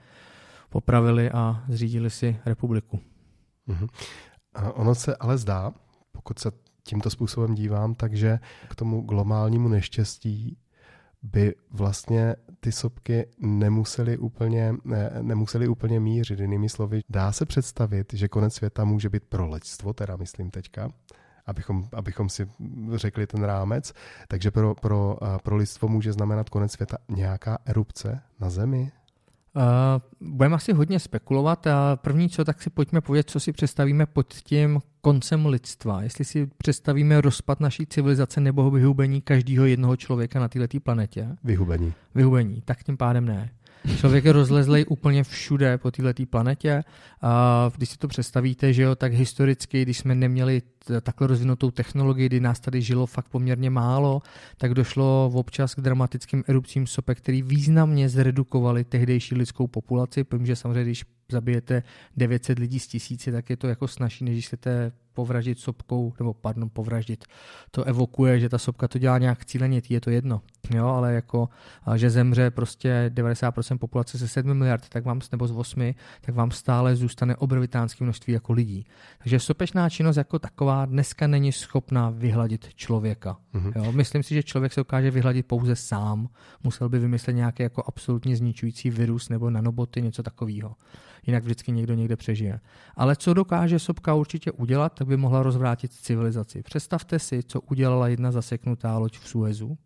popravili 0.71 1.31
a 1.31 1.65
zřídili 1.69 2.11
si 2.11 2.39
republiku. 2.47 3.01
Mm-hmm. 3.69 3.89
A 4.55 4.73
ono 4.73 4.95
se 4.95 5.17
ale 5.17 5.39
zdá, 5.39 5.73
pokud 6.13 6.39
se 6.39 6.51
tímto 6.83 7.11
způsobem 7.11 7.55
dívám, 7.55 7.95
takže 7.95 8.39
k 8.69 8.75
tomu 8.75 9.01
globálnímu 9.01 9.69
neštěstí 9.69 10.57
by 11.33 11.55
vlastně 11.71 12.37
ty 12.61 12.73
sopky 12.73 13.27
nemuseli 13.39 14.19
úplně, 14.19 14.75
ne, 14.85 15.11
nemuseli 15.23 15.69
úplně 15.69 16.01
mířit. 16.01 16.41
Jinými 16.41 16.69
slovy, 16.69 17.01
dá 17.09 17.33
se 17.33 17.47
představit, 17.47 18.15
že 18.15 18.29
konec 18.29 18.55
světa 18.55 18.85
může 18.85 19.09
být 19.09 19.23
pro 19.29 19.49
leďstvo, 19.49 19.93
teda 19.93 20.17
myslím 20.17 20.51
teďka, 20.51 20.91
abychom, 21.47 21.89
abychom 21.93 22.29
si 22.29 22.49
řekli 22.95 23.27
ten 23.27 23.45
rámec. 23.45 23.93
Takže 24.29 24.51
pro, 24.51 24.75
pro, 24.75 25.19
pro 25.43 25.57
lidstvo 25.57 25.89
může 25.89 26.13
znamenat 26.13 26.49
konec 26.49 26.73
světa 26.73 26.97
nějaká 27.09 27.59
erupce 27.67 28.21
na 28.41 28.51
Zemi? 28.51 28.93
Uh, 29.57 29.63
budeme 30.37 30.55
asi 30.55 30.73
hodně 30.73 31.01
spekulovat. 31.01 31.67
A 31.67 31.97
první 31.97 32.29
co, 32.29 32.45
tak 32.45 32.63
si 32.63 32.71
pojďme 32.71 33.01
povědět, 33.01 33.31
co 33.31 33.41
si 33.41 33.53
představíme 33.53 34.07
pod 34.07 34.35
tím 34.35 34.81
koncem 35.01 35.47
lidstva. 35.47 36.03
Jestli 36.03 36.25
si 36.25 36.47
představíme 36.59 37.21
rozpad 37.21 37.61
naší 37.61 37.87
civilizace 37.87 38.41
nebo 38.41 38.71
vyhubení 38.71 39.21
každého 39.21 39.67
jednoho 39.67 39.97
člověka 39.97 40.41
na 40.41 40.49
této 40.49 40.81
planetě. 40.81 41.29
Vyhubení. 41.45 41.93
Vyhubení, 42.15 42.63
tak 42.65 42.85
tím 42.85 42.97
pádem 42.97 43.25
ne. 43.25 43.51
Člověk 43.97 44.25
je 44.25 44.33
rozlezlej 44.33 44.85
úplně 44.89 45.25
všude 45.25 45.79
po 45.79 45.91
této 45.91 46.27
planetě. 46.27 46.85
A 47.23 47.71
když 47.77 47.89
si 47.89 47.99
to 47.99 48.09
představíte, 48.09 48.73
že 48.73 48.83
jo, 48.83 48.95
tak 48.95 49.13
historicky, 49.13 49.83
když 49.83 49.99
jsme 49.99 50.15
neměli 50.15 50.63
takhle 51.03 51.27
rozvinutou 51.27 51.71
technologii, 51.71 52.27
kdy 52.27 52.41
nás 52.41 52.61
tady 52.61 52.83
žilo 52.83 53.07
fakt 53.07 53.29
poměrně 53.29 53.71
málo, 53.71 54.23
tak 54.59 54.75
došlo 54.75 55.31
občas 55.35 55.75
k 55.75 55.81
dramatickým 55.81 56.45
erupcím 56.49 56.87
sopek, 56.87 57.19
který 57.19 57.43
významně 57.43 58.09
zredukovali 58.09 58.85
tehdejší 58.85 59.35
lidskou 59.35 59.67
populaci. 59.67 60.25
Povím, 60.25 60.47
že 60.47 60.57
samozřejmě, 60.57 60.85
když 60.85 61.05
zabijete 61.33 61.83
900 62.17 62.59
lidí 62.59 62.81
z 62.81 62.87
tisíci, 62.87 63.33
tak 63.33 63.51
je 63.51 63.57
to 63.57 63.69
jako 63.69 63.89
snažší, 63.89 64.25
než 64.25 64.35
když 64.35 64.47
chcete 64.47 64.93
povraždit 65.17 65.59
sopkou, 65.59 66.13
nebo 66.19 66.35
pardon, 66.35 66.71
povraždit. 66.73 67.25
To 67.71 67.85
evokuje, 67.85 68.41
že 68.41 68.49
ta 68.49 68.59
sopka 68.59 68.89
to 68.89 68.99
dělá 68.99 69.19
nějak 69.19 69.45
cíleně, 69.45 69.83
je 69.89 70.01
to 70.01 70.11
jedno. 70.11 70.43
Jo, 70.75 70.87
ale 70.87 71.15
jako, 71.15 71.49
že 71.97 72.11
zemře 72.11 72.51
prostě 72.51 73.11
90% 73.15 73.79
populace 73.79 74.19
ze 74.19 74.29
7 74.29 74.55
miliard, 74.55 74.89
tak 74.89 75.05
vám, 75.05 75.21
nebo 75.33 75.47
z 75.47 75.53
8, 75.53 75.95
tak 76.21 76.35
vám 76.35 76.51
stále 76.51 76.97
zůstane 76.97 77.37
obrovitánské 77.37 78.05
množství 78.05 78.33
jako 78.33 78.53
lidí. 78.53 78.87
Takže 79.19 79.41
sopečná 79.41 79.91
činnost 79.91 80.17
jako 80.17 80.39
taková 80.39 80.87
dneska 80.87 81.27
není 81.27 81.53
schopná 81.53 82.11
vyhladit 82.11 82.75
člověka. 82.75 83.37
Mm-hmm. 83.55 83.73
Jo, 83.77 83.93
myslím 83.93 84.23
si, 84.23 84.35
že 84.35 84.43
člověk 84.43 84.73
se 84.73 84.81
dokáže 84.81 85.11
vyhladit 85.11 85.47
pouze 85.47 85.77
sám. 85.77 86.29
Musel 86.63 86.89
by 86.89 86.99
vymyslet 86.99 87.33
nějaký 87.33 87.63
jako 87.63 87.83
absolutně 87.87 88.37
zničující 88.37 88.91
virus 88.91 89.29
nebo 89.29 89.51
nanoboty, 89.51 90.03
něco 90.03 90.23
takového 90.23 90.75
jinak 91.27 91.45
vždycky 91.45 91.73
někdo 91.73 91.95
někde 91.95 92.17
přežije. 92.17 92.61
Ale 92.97 93.17
co 93.17 93.35
dokáže 93.35 93.79
sopka 93.79 94.15
určitě 94.15 94.53
udělat, 94.53 94.93
tak 94.93 95.09
by 95.09 95.17
mohla 95.17 95.43
rozvrátit 95.43 95.93
civilizaci. 95.93 96.63
Představte 96.63 97.19
si, 97.19 97.43
co 97.43 97.61
udělala 97.61 98.09
jedna 98.09 98.33
zaseknutá 98.33 98.99
loď 98.99 99.19
v 99.19 99.29
Suezu. 99.29 99.79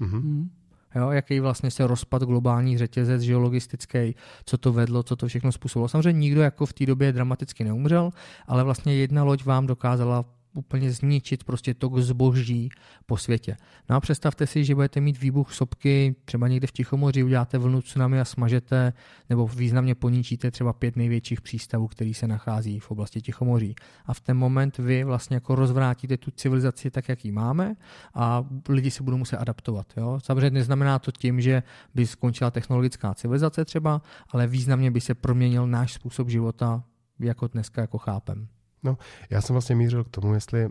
Mm-hmm. 0.00 0.48
Jo, 0.94 1.10
jaký 1.10 1.40
vlastně 1.40 1.70
se 1.70 1.86
rozpad 1.86 2.22
globální 2.22 2.78
řetězec 2.78 3.22
geologistický, 3.22 4.14
co 4.44 4.58
to 4.58 4.72
vedlo, 4.72 5.02
co 5.02 5.16
to 5.16 5.26
všechno 5.26 5.52
způsobilo. 5.52 5.88
Samozřejmě 5.88 6.20
nikdo 6.20 6.40
jako 6.40 6.66
v 6.66 6.72
té 6.72 6.86
době 6.86 7.12
dramaticky 7.12 7.64
neumřel, 7.64 8.10
ale 8.46 8.64
vlastně 8.64 8.94
jedna 8.94 9.24
loď 9.24 9.44
vám 9.44 9.66
dokázala 9.66 10.24
úplně 10.54 10.92
zničit 10.92 11.44
prostě 11.44 11.74
tok 11.74 11.98
zboží 11.98 12.68
po 13.06 13.16
světě. 13.16 13.56
No 13.88 13.96
a 13.96 14.00
představte 14.00 14.46
si, 14.46 14.64
že 14.64 14.74
budete 14.74 15.00
mít 15.00 15.20
výbuch 15.20 15.52
sopky 15.52 16.14
třeba 16.24 16.48
někde 16.48 16.66
v 16.66 16.72
Tichomoří, 16.72 17.22
uděláte 17.22 17.58
vlnu 17.58 17.82
tsunami 17.82 18.20
a 18.20 18.24
smažete 18.24 18.92
nebo 19.28 19.46
významně 19.46 19.94
poničíte 19.94 20.50
třeba 20.50 20.72
pět 20.72 20.96
největších 20.96 21.40
přístavů, 21.40 21.88
který 21.88 22.14
se 22.14 22.26
nachází 22.26 22.78
v 22.78 22.90
oblasti 22.90 23.20
Tichomoří. 23.20 23.74
A 24.06 24.14
v 24.14 24.20
ten 24.20 24.36
moment 24.36 24.78
vy 24.78 25.04
vlastně 25.04 25.36
jako 25.36 25.54
rozvrátíte 25.54 26.16
tu 26.16 26.30
civilizaci 26.30 26.90
tak, 26.90 27.08
jak 27.08 27.24
ji 27.24 27.32
máme 27.32 27.74
a 28.14 28.44
lidi 28.68 28.90
se 28.90 29.02
budou 29.02 29.16
muset 29.16 29.36
adaptovat. 29.36 29.86
Jo? 29.96 30.18
Samozřejmě 30.22 30.50
neznamená 30.50 30.98
to 30.98 31.12
tím, 31.12 31.40
že 31.40 31.62
by 31.94 32.06
skončila 32.06 32.50
technologická 32.50 33.14
civilizace 33.14 33.64
třeba, 33.64 34.02
ale 34.30 34.46
významně 34.46 34.90
by 34.90 35.00
se 35.00 35.14
proměnil 35.14 35.66
náš 35.66 35.92
způsob 35.92 36.28
života, 36.28 36.84
jako 37.20 37.46
dneska 37.46 37.80
jako 37.80 37.98
chápem. 37.98 38.48
No, 38.82 38.98
já 39.30 39.40
jsem 39.40 39.54
vlastně 39.54 39.76
mířil 39.76 40.04
k 40.04 40.08
tomu, 40.08 40.34
jestli 40.34 40.68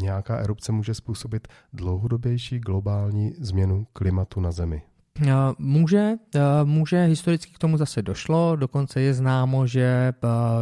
nějaká 0.00 0.36
erupce 0.36 0.72
může 0.72 0.94
způsobit 0.94 1.48
dlouhodobější 1.72 2.58
globální 2.58 3.34
změnu 3.38 3.86
klimatu 3.92 4.40
na 4.40 4.50
Zemi. 4.50 4.82
Může, 5.58 6.14
může, 6.64 7.04
historicky 7.04 7.52
k 7.52 7.58
tomu 7.58 7.76
zase 7.76 8.02
došlo, 8.02 8.56
dokonce 8.56 9.00
je 9.00 9.14
známo, 9.14 9.66
že 9.66 10.12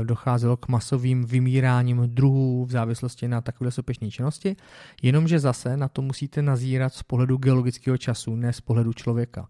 docházelo 0.02 0.56
k 0.56 0.68
masovým 0.68 1.24
vymíráním 1.24 2.02
druhů 2.06 2.64
v 2.64 2.70
závislosti 2.70 3.28
na 3.28 3.40
takové 3.40 3.70
sopečné 3.70 4.10
činnosti, 4.10 4.56
jenomže 5.02 5.38
zase 5.38 5.76
na 5.76 5.88
to 5.88 6.02
musíte 6.02 6.42
nazírat 6.42 6.94
z 6.94 7.02
pohledu 7.02 7.36
geologického 7.36 7.98
času, 7.98 8.36
ne 8.36 8.52
z 8.52 8.60
pohledu 8.60 8.92
člověka. 8.92 9.48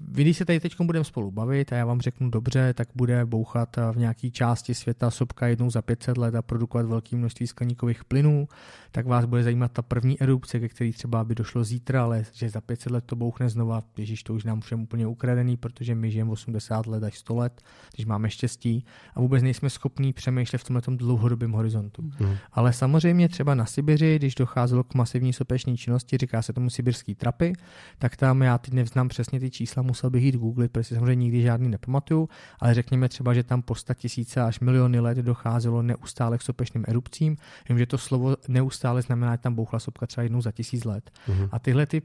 Vy, 0.00 0.22
když 0.22 0.36
se 0.36 0.44
tady 0.44 0.60
teď 0.60 0.80
budeme 0.80 1.04
spolu 1.04 1.30
bavit 1.30 1.72
a 1.72 1.76
já 1.76 1.84
vám 1.84 2.00
řeknu 2.00 2.30
dobře, 2.30 2.74
tak 2.74 2.88
bude 2.94 3.26
bouchat 3.26 3.76
v 3.92 3.96
nějaké 3.96 4.30
části 4.30 4.74
světa 4.74 5.10
sopka 5.10 5.46
jednou 5.46 5.70
za 5.70 5.82
500 5.82 6.18
let 6.18 6.34
a 6.34 6.42
produkovat 6.42 6.86
velké 6.86 7.16
množství 7.16 7.46
skleníkových 7.46 8.04
plynů, 8.04 8.48
tak 8.92 9.06
vás 9.06 9.24
bude 9.24 9.42
zajímat 9.42 9.72
ta 9.72 9.82
první 9.82 10.22
erupce, 10.22 10.60
ke 10.60 10.68
který 10.68 10.92
třeba 10.92 11.24
by 11.24 11.34
došlo 11.34 11.64
zítra, 11.64 12.02
ale 12.02 12.24
že 12.32 12.48
za 12.48 12.60
500 12.60 12.92
let 12.92 13.04
to 13.06 13.16
bouchne 13.16 13.48
znova, 13.48 13.82
Ježíš, 13.96 14.22
to 14.22 14.34
už 14.34 14.44
nám 14.44 14.60
všem 14.60 14.82
úplně 14.82 15.06
ukradený, 15.06 15.56
protože 15.56 15.94
my 15.94 16.10
žijeme 16.10 16.30
80 16.30 16.86
let 16.86 17.02
až 17.02 17.18
100 17.18 17.34
let, 17.34 17.62
když 17.94 18.06
máme 18.06 18.30
štěstí 18.30 18.84
a 19.14 19.20
vůbec 19.20 19.42
nejsme 19.42 19.70
schopní 19.70 20.12
přemýšlet 20.12 20.58
v 20.58 20.64
tomhle 20.64 20.82
dlouhodobém 20.96 21.52
horizontu. 21.52 22.02
Mm. 22.02 22.36
Ale 22.52 22.72
samozřejmě 22.72 23.28
třeba 23.28 23.54
na 23.54 23.66
Sibiři, 23.66 24.16
když 24.16 24.34
docházelo 24.34 24.84
k 24.84 24.94
masivní 24.94 25.32
sopečné 25.32 25.76
činnosti, 25.76 26.16
říká 26.16 26.42
se 26.42 26.52
tomu 26.52 26.70
sibirský 26.70 27.14
trapy, 27.14 27.52
tak 27.98 28.16
tam 28.16 28.42
já 28.42 28.58
teď 28.58 28.74
neznám 28.74 29.08
přesně 29.30 29.40
ty 29.40 29.50
čísla, 29.50 29.82
musel 29.82 30.10
bych 30.10 30.22
jít 30.22 30.36
googlit, 30.36 30.72
protože 30.72 30.94
samozřejmě 30.94 31.14
nikdy 31.14 31.42
žádný 31.42 31.68
nepamatuju, 31.68 32.28
ale 32.60 32.74
řekněme 32.74 33.08
třeba, 33.08 33.34
že 33.34 33.42
tam 33.42 33.62
po 33.62 33.74
100 33.74 33.94
tisíce 33.94 34.42
až 34.42 34.60
miliony 34.60 35.00
let 35.00 35.18
docházelo 35.18 35.82
neustále 35.82 36.38
k 36.38 36.42
sopečným 36.42 36.84
erupcím. 36.88 37.36
Vím, 37.68 37.78
že 37.78 37.86
to 37.86 37.98
slovo 37.98 38.36
neustále 38.48 39.02
znamená, 39.02 39.34
že 39.34 39.38
tam 39.38 39.54
bouchla 39.54 39.78
sopka 39.78 40.06
třeba 40.06 40.22
jednou 40.22 40.42
za 40.42 40.52
tisíc 40.52 40.84
let. 40.84 41.10
Mm. 41.28 41.48
A 41.52 41.58
tyhle 41.58 41.86
ty 41.86 42.02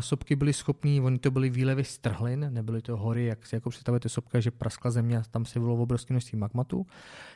sopky 0.00 0.36
byly 0.36 0.52
schopný, 0.52 1.00
oni 1.00 1.18
to 1.18 1.30
byly 1.30 1.50
výlevy 1.50 1.84
z 1.84 1.98
trhlin, 1.98 2.46
nebyly 2.50 2.82
to 2.82 2.96
hory, 2.96 3.24
jak 3.24 3.46
si 3.46 3.54
jako 3.54 3.70
představujete 3.70 4.08
sopka, 4.08 4.40
že 4.40 4.50
praskla 4.50 4.90
země 4.90 5.18
a 5.18 5.22
tam 5.30 5.44
se 5.44 5.60
bylo 5.60 5.76
obrovské 5.76 6.14
množství 6.14 6.38
magmatu, 6.38 6.86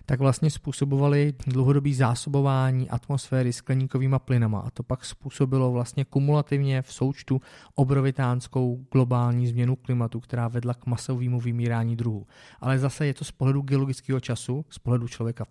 tak 0.06 0.20
vlastně 0.20 0.50
způsobovaly 0.50 1.34
dlouhodobý 1.46 1.94
zásobování 1.94 2.90
atmosféry 2.90 3.52
skleníkovými 3.52 4.16
plynama 4.18 4.60
a 4.60 4.70
to 4.70 4.82
pak 4.82 5.04
způsobilo 5.04 5.72
vlastně 5.72 6.04
kumulativně 6.04 6.82
v 6.82 6.92
součtu 6.92 7.40
obrovitánskou 7.74 8.86
globální 8.92 9.46
změnu 9.46 9.76
klimatu, 9.76 10.20
která 10.20 10.48
vedla 10.48 10.74
k 10.74 10.86
masovému 10.86 11.40
vymírání 11.40 11.96
druhů. 11.96 12.26
Ale 12.60 12.78
zase 12.78 13.06
je 13.06 13.14
to 13.14 13.24
z 13.24 13.30
pohledu 13.30 13.62
geologického 13.62 14.20
času, 14.20 14.64
z 14.70 14.78
pohledu 14.78 15.08
člověka 15.08 15.44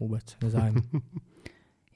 vůbec 0.00 0.36
nezájem. 0.42 0.74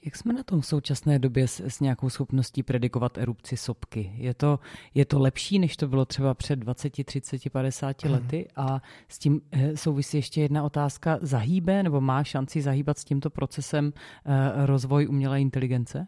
Jak 0.07 0.17
jsme 0.17 0.33
na 0.33 0.43
tom 0.43 0.61
v 0.61 0.67
současné 0.67 1.19
době 1.19 1.49
s, 1.49 1.61
s 1.61 1.81
nějakou 1.81 2.11
schopností 2.11 2.63
predikovat 2.63 3.19
erupci 3.19 3.57
sopky? 3.57 4.13
Je 4.17 4.35
to, 4.35 4.59
je 4.95 5.05
to 5.05 5.19
lepší, 5.19 5.59
než 5.59 5.77
to 5.77 5.89
bylo 5.89 6.05
třeba 6.05 6.35
před 6.35 6.57
20, 6.57 7.05
30, 7.05 7.51
50 7.51 8.05
lety? 8.05 8.49
A 8.57 8.83
s 9.09 9.19
tím 9.19 9.41
eh, 9.53 9.77
souvisí 9.77 10.17
ještě 10.17 10.41
jedna 10.41 10.65
otázka. 10.65 11.19
Zahýbe 11.23 11.83
nebo 11.83 12.01
má 12.01 12.25
šanci 12.25 12.63
zahýbat 12.63 12.99
s 12.99 13.05
tímto 13.05 13.31
procesem 13.31 13.93
eh, 14.25 14.67
rozvoj 14.67 15.07
umělé 15.09 15.41
inteligence? 15.41 16.07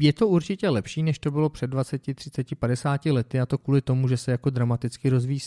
Je 0.00 0.12
to 0.12 0.28
určitě 0.28 0.68
lepší, 0.68 1.02
než 1.02 1.18
to 1.18 1.30
bylo 1.30 1.48
před 1.48 1.66
20, 1.66 2.02
30, 2.14 2.54
50 2.54 3.06
lety 3.06 3.40
a 3.40 3.46
to 3.46 3.58
kvůli 3.58 3.80
tomu, 3.80 4.08
že 4.08 4.16
se 4.16 4.30
jako 4.30 4.50
dramaticky 4.50 5.08
rozvíjí 5.08 5.40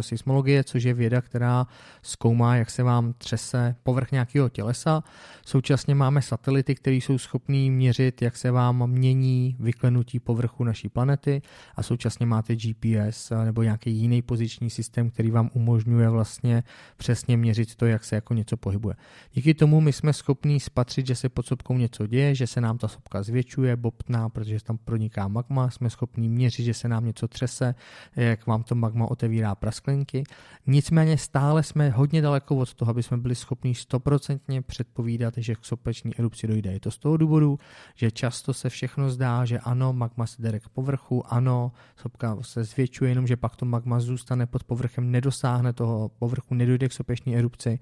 seismologie, 0.00 0.64
což 0.64 0.82
je 0.84 0.94
věda, 0.94 1.20
která 1.20 1.66
zkoumá, 2.02 2.56
jak 2.56 2.70
se 2.70 2.82
vám 2.82 3.12
třese 3.18 3.74
povrch 3.82 4.12
nějakého 4.12 4.48
tělesa. 4.48 5.04
Současně 5.46 5.94
máme 5.94 6.22
satelity, 6.22 6.74
které 6.74 6.96
jsou 6.96 7.18
schopný 7.18 7.70
měřit, 7.70 8.22
jak 8.22 8.36
se 8.36 8.50
vám 8.50 8.90
mění 8.90 9.56
vyklenutí 9.60 10.20
povrchu 10.20 10.64
naší 10.64 10.88
planety 10.88 11.42
a 11.76 11.82
současně 11.82 12.26
máte 12.26 12.56
GPS 12.56 13.32
nebo 13.44 13.62
nějaký 13.62 13.90
jiný 13.92 14.22
poziční 14.22 14.70
systém, 14.70 15.10
který 15.10 15.30
vám 15.30 15.50
umožňuje 15.54 16.08
vlastně 16.08 16.62
přesně 16.96 17.36
měřit 17.36 17.74
to, 17.74 17.86
jak 17.86 18.04
se 18.04 18.14
jako 18.14 18.34
něco 18.34 18.56
pohybuje. 18.56 18.94
Díky 19.32 19.54
tomu 19.54 19.80
my 19.80 19.92
jsme 19.92 20.12
schopní 20.12 20.60
spatřit, 20.60 21.06
že 21.06 21.14
se 21.14 21.28
pod 21.28 21.46
sopkou 21.46 21.78
něco 21.78 22.06
děje, 22.06 22.34
že 22.34 22.46
se 22.46 22.60
nám 22.60 22.78
ta 22.78 22.88
sopka 22.88 23.22
zvětšuje, 23.32 23.76
bobtná, 23.76 24.28
protože 24.28 24.62
tam 24.62 24.78
proniká 24.78 25.28
magma, 25.28 25.70
jsme 25.70 25.90
schopni 25.90 26.28
měřit, 26.28 26.64
že 26.64 26.74
se 26.74 26.88
nám 26.88 27.04
něco 27.04 27.28
třese, 27.28 27.74
jak 28.16 28.46
vám 28.46 28.62
to 28.62 28.74
magma 28.74 29.06
otevírá 29.10 29.54
prasklenky. 29.54 30.24
Nicméně 30.66 31.18
stále 31.18 31.62
jsme 31.62 31.90
hodně 31.90 32.22
daleko 32.22 32.56
od 32.56 32.74
toho, 32.74 32.90
aby 32.90 33.02
jsme 33.02 33.16
byli 33.16 33.34
schopni 33.34 33.74
stoprocentně 33.74 34.62
předpovídat, 34.62 35.34
že 35.36 35.54
k 35.54 35.64
sopeční 35.64 36.12
erupci 36.18 36.46
dojde. 36.46 36.72
Je 36.72 36.80
to 36.80 36.90
z 36.90 36.98
toho 36.98 37.16
důvodu, 37.16 37.58
že 37.94 38.10
často 38.10 38.54
se 38.54 38.68
všechno 38.68 39.10
zdá, 39.10 39.44
že 39.44 39.58
ano, 39.58 39.92
magma 39.92 40.26
se 40.26 40.42
jde 40.42 40.60
k 40.60 40.68
povrchu, 40.68 41.32
ano, 41.32 41.72
sopka 41.96 42.36
se 42.40 42.64
zvětšuje, 42.64 43.10
jenom 43.10 43.26
že 43.26 43.36
pak 43.36 43.56
to 43.56 43.64
magma 43.64 44.00
zůstane 44.00 44.46
pod 44.46 44.64
povrchem, 44.64 45.10
nedosáhne 45.10 45.72
toho 45.72 46.08
povrchu, 46.08 46.54
nedojde 46.54 46.88
k 46.88 46.92
sopečné 46.92 47.32
erupci, 47.32 47.78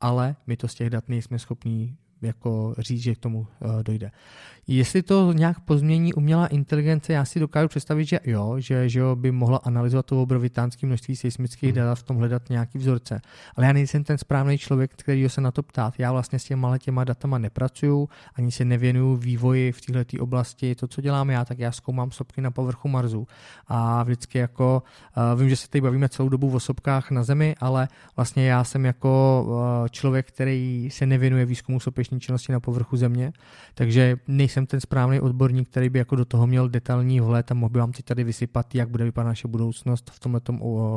ale 0.00 0.36
my 0.46 0.56
to 0.56 0.68
z 0.68 0.74
těch 0.74 0.90
dat 0.90 1.08
nejsme 1.08 1.38
schopni 1.38 1.96
jako 2.22 2.74
říct, 2.78 3.02
že 3.02 3.14
k 3.14 3.18
tomu 3.18 3.38
uh, 3.38 3.82
dojde. 3.82 4.10
Jestli 4.66 5.02
to 5.02 5.32
nějak 5.32 5.60
pozmění 5.60 6.14
umělá 6.14 6.46
inteligence, 6.46 7.12
já 7.12 7.24
si 7.24 7.40
dokážu 7.40 7.68
představit, 7.68 8.04
že 8.04 8.20
jo, 8.24 8.54
že, 8.58 8.88
že 8.88 9.00
jo, 9.00 9.16
by 9.16 9.32
mohla 9.32 9.58
analyzovat 9.58 10.06
to 10.06 10.22
obrovitánské 10.22 10.86
množství 10.86 11.16
seismických 11.16 11.70
hmm. 11.70 11.76
dat 11.76 11.92
a 11.92 11.94
v 11.94 12.02
tom 12.02 12.16
hledat 12.16 12.42
nějaký 12.50 12.78
vzorce. 12.78 13.20
Ale 13.56 13.66
já 13.66 13.72
nejsem 13.72 14.04
ten 14.04 14.18
správný 14.18 14.58
člověk, 14.58 14.90
který 14.96 15.28
se 15.28 15.40
na 15.40 15.50
to 15.50 15.62
ptát. 15.62 15.94
Já 15.98 16.12
vlastně 16.12 16.38
s 16.38 16.44
těma 16.44 16.78
těma 16.78 17.04
datama 17.04 17.38
nepracuju, 17.38 18.08
ani 18.34 18.52
se 18.52 18.64
nevěnuju 18.64 19.16
vývoji 19.16 19.72
v 19.72 19.80
této 19.80 20.22
oblasti. 20.22 20.74
To, 20.74 20.88
co 20.88 21.00
dělám 21.00 21.30
já, 21.30 21.44
tak 21.44 21.58
já 21.58 21.72
zkoumám 21.72 22.10
sopky 22.10 22.40
na 22.40 22.50
povrchu 22.50 22.88
Marsu. 22.88 23.26
A 23.66 24.02
vždycky 24.02 24.38
jako, 24.38 24.82
uh, 25.34 25.40
vím, 25.40 25.48
že 25.48 25.56
se 25.56 25.68
tady 25.68 25.80
bavíme 25.80 26.08
celou 26.08 26.28
dobu 26.28 26.54
o 26.54 26.60
sopkách 26.60 27.10
na 27.10 27.22
Zemi, 27.22 27.54
ale 27.60 27.88
vlastně 28.16 28.46
já 28.46 28.64
jsem 28.64 28.84
jako 28.84 29.44
uh, 29.46 29.88
člověk, 29.88 30.28
který 30.28 30.88
se 30.92 31.06
nevěnuje 31.06 31.44
výzkumu 31.44 31.80
sopečné 32.12 32.26
činnosti 32.26 32.52
na 32.52 32.60
povrchu 32.60 32.96
Země, 32.96 33.32
takže 33.74 34.16
nejsem 34.28 34.66
ten 34.66 34.80
správný 34.80 35.20
odborník, 35.20 35.68
který 35.68 35.88
by 35.88 35.98
jako 35.98 36.16
do 36.16 36.24
toho 36.24 36.46
měl 36.46 36.68
detailní 36.68 37.20
vhled 37.20 37.50
a 37.50 37.54
mohl 37.54 37.70
by 37.70 37.78
vám 37.78 37.92
teď 37.92 38.04
tady 38.04 38.24
vysypat, 38.24 38.74
jak 38.74 38.88
bude 38.88 39.04
vypadat 39.04 39.28
naše 39.28 39.48
budoucnost 39.48 40.10
v 40.10 40.20
tomto 40.20 40.52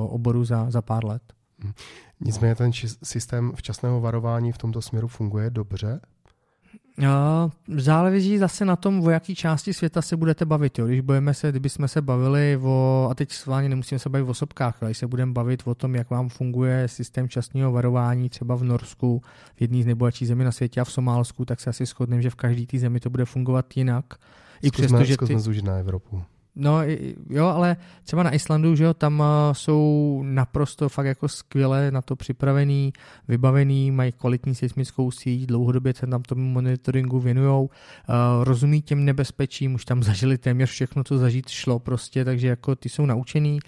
oboru 0.10 0.46
za, 0.46 0.72
za 0.72 0.82
pár 0.82 1.06
let. 1.06 1.24
Hm. 1.64 1.72
Nicméně 2.20 2.56
ten 2.56 2.72
systém 3.04 3.52
včasného 3.56 4.02
varování 4.02 4.52
v 4.52 4.58
tomto 4.58 4.82
směru 4.82 5.08
funguje 5.08 5.50
dobře? 5.50 6.00
Záleží 7.78 8.38
zase 8.38 8.66
na 8.66 8.76
tom, 8.76 9.08
o 9.08 9.10
jaký 9.10 9.36
části 9.36 9.74
světa 9.74 10.02
se 10.02 10.18
budete 10.18 10.46
bavit. 10.46 10.80
Jo. 10.80 10.88
Když 10.88 11.02
budeme 11.02 11.34
se, 11.34 11.50
kdybychom 11.50 11.88
se 11.88 12.02
bavili 12.02 12.60
o, 12.64 13.08
a 13.12 13.16
teď 13.16 13.32
s 13.32 13.46
vámi 13.46 13.70
nemusíme 13.70 14.00
se 14.00 14.10
bavit 14.10 14.30
o 14.30 14.34
sobkách, 14.34 14.78
ale 14.82 14.90
když 14.90 14.98
se 14.98 15.08
budeme 15.08 15.32
bavit 15.32 15.62
o 15.66 15.76
tom, 15.76 15.96
jak 15.96 16.10
vám 16.10 16.30
funguje 16.30 16.88
systém 16.88 17.30
časného 17.30 17.72
varování 17.72 18.30
třeba 18.30 18.56
v 18.56 18.64
Norsku, 18.64 19.22
v 19.56 19.62
jedné 19.62 19.84
z 19.84 19.86
nejbohatších 19.86 20.28
zemí 20.28 20.44
na 20.44 20.52
světě 20.52 20.82
a 20.82 20.84
v 20.84 20.92
Somálsku, 20.92 21.46
tak 21.46 21.60
se 21.60 21.70
asi 21.70 21.86
shodneme, 21.86 22.22
že 22.22 22.30
v 22.30 22.36
každé 22.36 22.66
té 22.66 22.80
zemi 22.80 23.00
to 23.00 23.10
bude 23.10 23.26
fungovat 23.26 23.78
jinak. 23.78 24.06
I 24.62 24.72
přesto, 24.72 25.04
že 25.04 25.18
ty... 25.18 25.62
na 25.62 25.78
Evropu. 25.78 26.24
No 26.56 26.80
jo, 27.30 27.46
ale 27.46 27.78
třeba 28.04 28.24
na 28.24 28.34
Islandu, 28.34 28.76
že 28.76 28.84
jo, 28.84 28.94
tam 28.94 29.24
eh, 29.26 29.54
jsou 29.54 30.22
naprosto 30.26 30.90
fakt 30.90 31.06
jako 31.06 31.28
skvěle 31.28 31.92
na 31.92 32.02
to 32.02 32.16
připravený, 32.16 32.94
vybavený, 33.28 33.92
mají 33.92 34.12
kvalitní 34.12 34.56
seismickou 34.56 35.12
síť, 35.12 35.46
dlouhodobě 35.46 35.94
se 35.94 36.08
tam 36.08 36.24
tomu 36.24 36.50
monitoringu 36.50 37.20
věnujou, 37.20 37.64
uh, 37.64 38.44
rozumí 38.44 38.82
těm 38.82 39.06
nebezpečím, 39.06 39.74
už 39.74 39.86
tam 39.86 40.04
zažili 40.10 40.38
téměř 40.38 40.70
všechno, 40.70 41.04
co 41.04 41.18
zažít 41.18 41.50
šlo 41.50 41.80
prostě, 41.80 42.26
takže 42.26 42.48
jako 42.48 42.76
ty 42.76 42.90
jsou 42.90 43.06
naučený, 43.06 43.60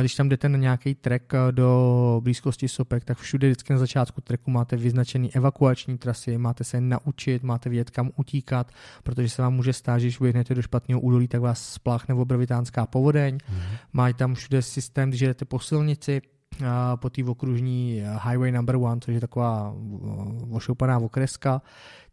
když 0.00 0.14
tam 0.14 0.28
jdete 0.28 0.48
na 0.48 0.58
nějaký 0.58 0.94
trek 0.94 1.32
eh, 1.34 1.52
do 1.52 2.20
blízkosti 2.24 2.68
sopek, 2.68 3.04
tak 3.04 3.18
všude 3.18 3.48
vždycky 3.48 3.72
na 3.72 3.78
začátku 3.78 4.20
treku 4.20 4.50
máte 4.50 4.76
vyznačený 4.76 5.34
evakuační 5.34 5.98
trasy, 5.98 6.38
máte 6.38 6.64
se 6.64 6.80
naučit, 6.80 7.42
máte 7.42 7.68
vědět, 7.68 7.90
kam 7.90 8.10
utíkat, 8.16 8.72
protože 9.02 9.28
se 9.28 9.42
vám 9.42 9.54
může 9.54 9.72
stát, 9.72 9.98
že 9.98 10.06
když 10.06 10.20
vyhnete 10.20 10.54
do 10.54 10.62
špatného 10.62 11.00
údolí, 11.00 11.28
tak 11.28 11.40
vás 11.40 11.72
spláchne 11.72 12.14
obrovitánská 12.14 12.86
povodeň. 12.86 13.38
Mm. 13.48 13.60
Mají 13.92 14.14
tam 14.14 14.34
všude 14.34 14.62
systém, 14.62 15.08
když 15.08 15.20
jdete 15.20 15.44
po 15.44 15.58
silnici, 15.58 16.22
po 16.96 17.10
té 17.10 17.24
okružní 17.24 18.02
Highway 18.28 18.52
number 18.52 18.76
one, 18.76 19.00
což 19.00 19.14
je 19.14 19.20
taková 19.20 19.74
ošoupaná 20.50 20.98
okreska, 20.98 21.62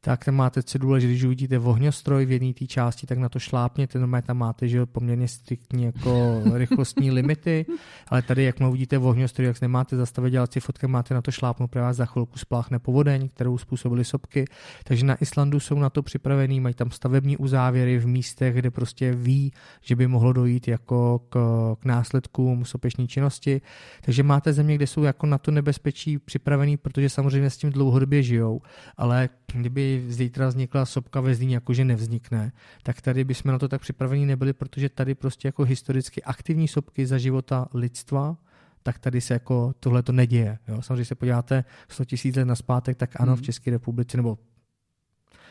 tak 0.04 0.26
tam 0.26 0.36
máte 0.36 0.64
cedule, 0.64 1.02
že 1.02 1.08
když 1.08 1.24
uvidíte 1.24 1.60
ohňostroj 1.60 2.26
v 2.26 2.32
jedné 2.32 2.54
té 2.54 2.68
části, 2.68 3.08
tak 3.08 3.18
na 3.18 3.30
to 3.30 3.40
šlápněte, 3.40 4.00
normálně 4.00 4.22
tam 4.22 4.38
máte 4.38 4.68
že 4.68 4.86
poměrně 4.86 5.28
striktní 5.28 5.84
jako 5.84 6.42
rychlostní 6.54 7.12
limity, 7.12 7.66
ale 8.08 8.22
tady, 8.22 8.44
jak 8.44 8.56
uvidíte 8.70 8.98
ohňostroj, 8.98 9.48
jak 9.48 9.62
nemáte 9.62 9.98
zastavit 9.98 10.32
dělat 10.32 10.54
si 10.54 10.60
fotky, 10.60 10.88
máte 10.88 11.14
na 11.14 11.22
to 11.22 11.32
šlápnout, 11.32 11.72
právě 11.72 11.94
za 11.94 12.06
chvilku 12.06 12.40
spláchne 12.40 12.80
povodeň, 12.80 13.30
kterou 13.30 13.58
způsobily 13.58 14.06
sopky. 14.06 14.46
Takže 14.84 15.06
na 15.06 15.16
Islandu 15.22 15.60
jsou 15.60 15.80
na 15.80 15.90
to 15.90 16.04
připravený, 16.04 16.60
mají 16.60 16.76
tam 16.76 16.92
stavební 16.92 17.38
uzávěry 17.38 18.00
v 18.00 18.08
místech, 18.08 18.56
kde 18.56 18.72
prostě 18.72 19.14
ví, 19.14 19.54
že 19.82 19.96
by 19.96 20.08
mohlo 20.08 20.34
dojít 20.34 20.68
jako 20.68 21.20
k, 21.30 21.36
k 21.80 21.86
následkům 21.86 22.66
sopečné 22.66 23.08
činnosti. 23.08 23.62
Takže 24.02 24.24
máte 24.24 24.54
země, 24.54 24.76
kde 24.76 24.88
jsou 24.88 25.04
jako 25.04 25.26
na 25.26 25.38
to 25.38 25.52
nebezpečí 25.52 26.18
připravený, 26.18 26.78
protože 26.78 27.10
samozřejmě 27.10 27.50
s 27.50 27.58
tím 27.58 27.70
dlouhodobě 27.70 28.24
žijou, 28.24 28.62
ale 28.98 29.30
kdyby 29.54 29.91
zítra 30.00 30.48
vznikla 30.48 30.86
sopka 30.86 31.22
ve 31.22 31.36
Zlíně, 31.36 31.56
jakože 31.56 31.86
nevznikne, 31.86 32.52
tak 32.84 33.02
tady 33.02 33.24
bychom 33.24 33.52
na 33.52 33.60
to 33.60 33.68
tak 33.68 33.82
připravení 33.82 34.26
nebyli, 34.26 34.54
protože 34.54 34.90
tady 34.90 35.16
prostě 35.16 35.48
jako 35.48 35.64
historicky 35.64 36.24
aktivní 36.24 36.68
sopky 36.68 37.08
za 37.08 37.18
života 37.18 37.68
lidstva, 37.74 38.38
tak 38.84 39.00
tady 39.00 39.22
se 39.22 39.34
jako 39.34 39.74
tohle 39.80 40.04
to 40.04 40.12
neděje. 40.12 40.58
Jo? 40.68 40.82
Samozřejmě 40.82 41.06
se 41.06 41.16
podíváte 41.16 41.64
100 41.90 42.06
tisíc 42.06 42.36
let 42.36 42.46
naspátek, 42.46 42.98
tak 42.98 43.22
ano, 43.22 43.36
v 43.36 43.40
hmm. 43.40 43.46
České 43.46 43.72
republice 43.72 44.18
nebo 44.18 44.38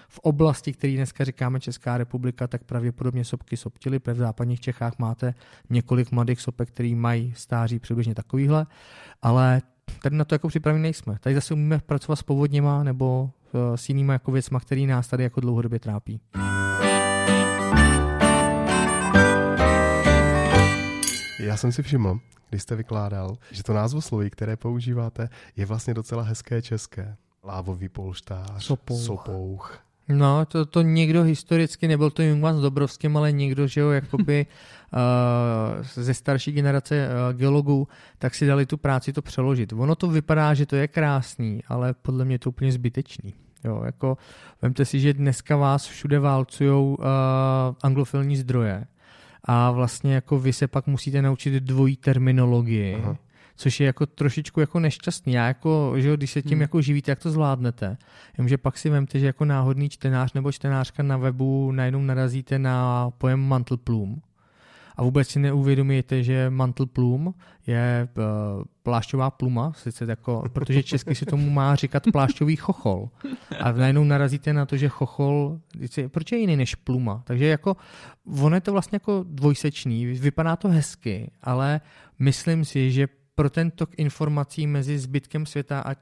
v 0.09 0.19
oblasti, 0.19 0.73
který 0.73 0.97
dneska 0.97 1.25
říkáme 1.25 1.61
Česká 1.61 1.99
republika, 1.99 2.47
tak 2.47 2.65
pravděpodobně 2.65 3.25
sopky 3.25 3.57
soptily, 3.57 3.99
protože 3.99 4.15
v 4.15 4.19
západních 4.19 4.61
Čechách 4.61 4.99
máte 4.99 5.35
několik 5.71 6.11
mladých 6.11 6.41
sopek, 6.41 6.69
který 6.69 6.95
mají 6.95 7.35
stáří 7.37 7.79
přibližně 7.79 8.15
takovýhle, 8.15 8.67
ale 9.23 9.63
tady 10.03 10.17
na 10.17 10.25
to 10.25 10.35
jako 10.35 10.49
připraveni 10.49 10.83
nejsme. 10.83 11.17
Tady 11.21 11.35
zase 11.35 11.55
umíme 11.55 11.79
pracovat 11.87 12.17
s 12.17 12.23
povodněma 12.23 12.85
nebo 12.85 13.31
eh, 13.55 13.77
s 13.77 13.89
jinýma 13.89 14.13
jako 14.13 14.33
věcma, 14.33 14.61
který 14.61 14.87
nás 14.87 15.09
tady 15.09 15.23
jako 15.23 15.41
dlouhodobě 15.41 15.79
trápí. 15.79 16.21
Já 21.41 21.57
jsem 21.57 21.73
si 21.73 21.83
všiml, 21.83 22.19
když 22.51 22.63
jste 22.63 22.77
vykládal, 22.77 23.37
že 23.51 23.63
to 23.63 23.73
názvosloví, 23.73 24.31
které 24.31 24.57
používáte, 24.57 25.29
je 25.57 25.67
vlastně 25.67 25.95
docela 25.95 26.23
hezké 26.23 26.63
české. 26.63 27.17
Lávový 27.45 27.89
polštář, 27.89 28.65
sopouch, 28.65 29.01
sopouch 29.01 29.90
No, 30.09 30.47
to, 30.47 30.67
to 30.67 30.83
někdo 30.83 31.23
historicky, 31.23 31.89
nebyl 31.89 32.11
to 32.11 32.23
Jungman 32.23 32.59
s 32.59 32.61
Dobrovským, 32.61 33.17
ale 33.17 33.33
někdo, 33.33 33.67
že 33.67 33.81
jo, 33.81 33.91
jakoby 34.01 34.47
uh, 34.93 35.85
ze 35.95 36.15
starší 36.15 36.53
generace 36.53 37.09
uh, 37.09 37.39
geologů, 37.39 37.89
tak 38.19 38.35
si 38.35 38.47
dali 38.47 38.67
tu 38.67 38.77
práci 38.77 39.13
to 39.13 39.23
přeložit. 39.23 39.73
Ono 39.73 39.95
to 39.95 40.09
vypadá, 40.09 40.55
že 40.55 40.67
to 40.67 40.77
je 40.77 40.89
krásný, 40.89 41.63
ale 41.69 41.95
podle 41.95 42.25
mě 42.25 42.35
je 42.35 42.39
to 42.39 42.51
úplně 42.51 42.73
zbytečný. 42.73 43.35
Jo, 43.65 43.83
jako, 43.85 44.19
vemte 44.63 44.85
si, 44.85 45.01
že 45.01 45.15
dneska 45.15 45.57
vás 45.57 45.87
všude 45.87 46.19
válcují 46.19 46.71
uh, 46.71 46.97
anglofilní 47.83 48.37
zdroje 48.37 48.85
a 49.45 49.71
vlastně 49.71 50.15
jako 50.15 50.39
vy 50.39 50.53
se 50.53 50.69
pak 50.69 50.87
musíte 50.87 51.23
naučit 51.23 51.55
dvojí 51.55 51.97
terminologii. 51.97 52.95
Aha 52.95 53.17
což 53.61 53.81
je 53.81 53.87
jako 53.87 54.07
trošičku 54.07 54.61
jako 54.61 54.81
nešťastný. 54.81 55.33
Já 55.33 55.47
jako, 55.47 55.95
že 55.97 56.09
jo, 56.09 56.17
když 56.17 56.31
se 56.31 56.43
tím 56.43 56.53
hmm. 56.53 56.61
jako 56.61 56.81
živíte, 56.83 57.13
jak 57.13 57.19
to 57.19 57.31
zvládnete. 57.31 57.97
Jenomže 58.39 58.59
pak 58.59 58.79
si 58.79 58.91
vemte, 58.91 59.19
že 59.19 59.27
jako 59.27 59.45
náhodný 59.45 59.89
čtenář 59.89 60.33
nebo 60.33 60.53
čtenářka 60.53 61.03
na 61.03 61.17
webu 61.17 61.73
najednou 61.73 62.03
narazíte 62.03 62.59
na 62.59 63.11
pojem 63.11 63.41
mantle 63.41 63.77
plume 63.77 64.17
a 64.97 65.03
vůbec 65.03 65.29
si 65.29 65.39
neuvědomíte, 65.39 66.23
že 66.23 66.51
mantle 66.51 66.87
plume 66.87 67.31
je 67.67 68.09
uh, 68.17 68.65
plášťová 68.83 69.31
pluma, 69.31 69.73
sice 69.73 70.05
jako, 70.09 70.45
protože 70.53 70.83
česky 70.83 71.15
si 71.15 71.27
tomu 71.27 71.51
má 71.51 71.75
říkat 71.75 72.03
plášťový 72.13 72.57
chochol. 72.57 73.09
A 73.61 73.73
najednou 73.73 74.05
narazíte 74.05 74.53
na 74.53 74.67
to, 74.67 74.77
že 74.77 74.89
chochol, 74.89 75.61
proč 76.09 76.33
je 76.33 76.39
jiný 76.39 76.57
než 76.57 76.75
pluma? 76.75 77.23
Takže 77.27 77.47
jako, 77.47 77.77
ono 78.41 78.57
je 78.57 78.61
to 78.61 78.73
vlastně 78.73 78.97
jako 78.97 79.25
dvojsečný, 79.29 80.07
vypadá 80.07 80.57
to 80.57 80.69
hezky, 80.69 81.31
ale 81.43 81.81
myslím 82.19 82.65
si, 82.65 82.93
že 82.93 83.20
pro 83.41 83.51
ten 83.51 83.71
tok 83.71 83.91
informací 83.97 84.67
mezi 84.67 84.99
zbytkem 84.99 85.47
světa 85.47 85.81
a 85.81 85.95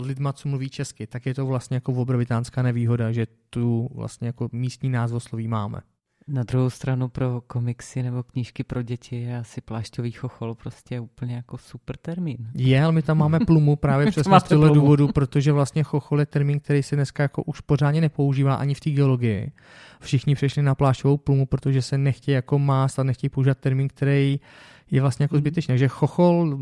lidma, 0.00 0.32
co 0.32 0.48
mluví 0.48 0.68
česky, 0.68 1.06
tak 1.06 1.26
je 1.26 1.34
to 1.34 1.46
vlastně 1.46 1.76
jako 1.76 1.92
obrovitánská 1.92 2.62
nevýhoda, 2.62 3.12
že 3.12 3.26
tu 3.50 3.88
vlastně 3.94 4.26
jako 4.26 4.48
místní 4.52 4.88
názvosloví 4.90 5.48
máme. 5.48 5.80
Na 6.28 6.42
druhou 6.42 6.70
stranu 6.70 7.08
pro 7.08 7.40
komiksy 7.46 8.02
nebo 8.02 8.22
knížky 8.22 8.64
pro 8.64 8.82
děti 8.82 9.16
je 9.16 9.38
asi 9.38 9.60
plášťový 9.60 10.12
chochol 10.12 10.54
prostě 10.54 11.00
úplně 11.00 11.34
jako 11.34 11.58
super 11.58 11.96
termín. 11.96 12.36
Je, 12.54 12.82
ale 12.82 12.92
my 12.92 13.02
tam 13.02 13.18
máme 13.18 13.40
plumu 13.40 13.76
právě 13.76 14.06
přes 14.10 14.26
z 14.38 14.42
toho 14.42 14.74
důvodu, 14.74 15.08
protože 15.08 15.52
vlastně 15.52 15.82
chochol 15.82 16.20
je 16.20 16.26
termín, 16.26 16.60
který 16.60 16.82
se 16.82 16.96
dneska 16.96 17.22
jako 17.22 17.42
už 17.42 17.60
pořádně 17.60 18.00
nepoužívá 18.00 18.54
ani 18.54 18.74
v 18.74 18.80
té 18.80 18.90
geologii. 18.90 19.52
Všichni 20.00 20.34
přešli 20.34 20.62
na 20.62 20.74
plášťovou 20.74 21.16
plumu, 21.16 21.46
protože 21.46 21.82
se 21.82 21.98
nechtějí 21.98 22.34
jako 22.34 22.58
mást 22.58 22.98
a 22.98 23.02
nechtějí 23.02 23.30
používat 23.30 23.58
termín, 23.58 23.88
který 23.88 24.40
uh, 24.40 24.46
je 24.90 25.00
vlastně 25.00 25.24
jako 25.24 25.34
mhm. 25.34 25.40
zbytečný. 25.40 25.72
Takže 25.72 25.88
chochol 25.88 26.58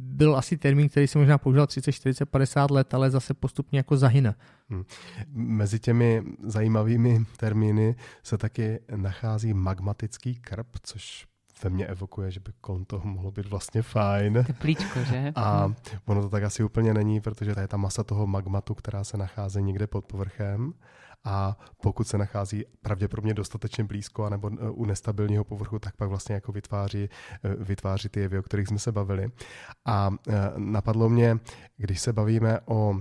byl 0.00 0.36
asi 0.36 0.56
termín, 0.56 0.88
který 0.88 1.06
se 1.06 1.18
možná 1.18 1.38
používal 1.38 1.66
30, 1.66 1.92
40, 1.92 2.26
50 2.26 2.70
let, 2.70 2.94
ale 2.94 3.10
zase 3.10 3.34
postupně 3.34 3.78
jako 3.78 3.96
zahyne. 3.96 4.34
Hmm. 4.68 4.84
Mezi 5.32 5.78
těmi 5.78 6.22
zajímavými 6.42 7.24
termíny 7.36 7.96
se 8.22 8.38
taky 8.38 8.80
nachází 8.96 9.54
magmatický 9.54 10.34
krb, 10.34 10.66
což 10.82 11.26
ve 11.64 11.70
mně 11.70 11.86
evokuje, 11.86 12.30
že 12.30 12.40
by 12.40 12.52
kolem 12.60 12.84
toho 12.84 13.08
mohlo 13.08 13.30
být 13.30 13.46
vlastně 13.46 13.82
fajn. 13.82 14.44
Teplíčko, 14.46 15.04
že? 15.04 15.32
A 15.36 15.72
ono 16.04 16.22
to 16.22 16.28
tak 16.28 16.42
asi 16.42 16.64
úplně 16.64 16.94
není, 16.94 17.20
protože 17.20 17.54
to 17.54 17.60
je 17.60 17.68
ta 17.68 17.76
masa 17.76 18.04
toho 18.04 18.26
magmatu, 18.26 18.74
která 18.74 19.04
se 19.04 19.16
nachází 19.16 19.62
někde 19.62 19.86
pod 19.86 20.04
povrchem 20.04 20.72
a 21.24 21.56
pokud 21.82 22.08
se 22.08 22.18
nachází 22.18 22.64
pravděpodobně 22.82 23.34
dostatečně 23.34 23.84
blízko 23.84 24.30
nebo 24.30 24.50
e, 24.60 24.70
u 24.70 24.84
nestabilního 24.84 25.44
povrchu, 25.44 25.78
tak 25.78 25.96
pak 25.96 26.08
vlastně 26.08 26.34
jako 26.34 26.52
vytváří, 26.52 27.02
e, 27.02 27.08
vytváří 27.64 28.08
ty 28.08 28.20
jevy, 28.20 28.38
o 28.38 28.42
kterých 28.42 28.68
jsme 28.68 28.78
se 28.78 28.92
bavili. 28.92 29.30
A 29.84 30.10
e, 30.28 30.32
napadlo 30.56 31.08
mě, 31.08 31.38
když 31.76 32.00
se 32.00 32.12
bavíme 32.12 32.60
o 32.64 33.00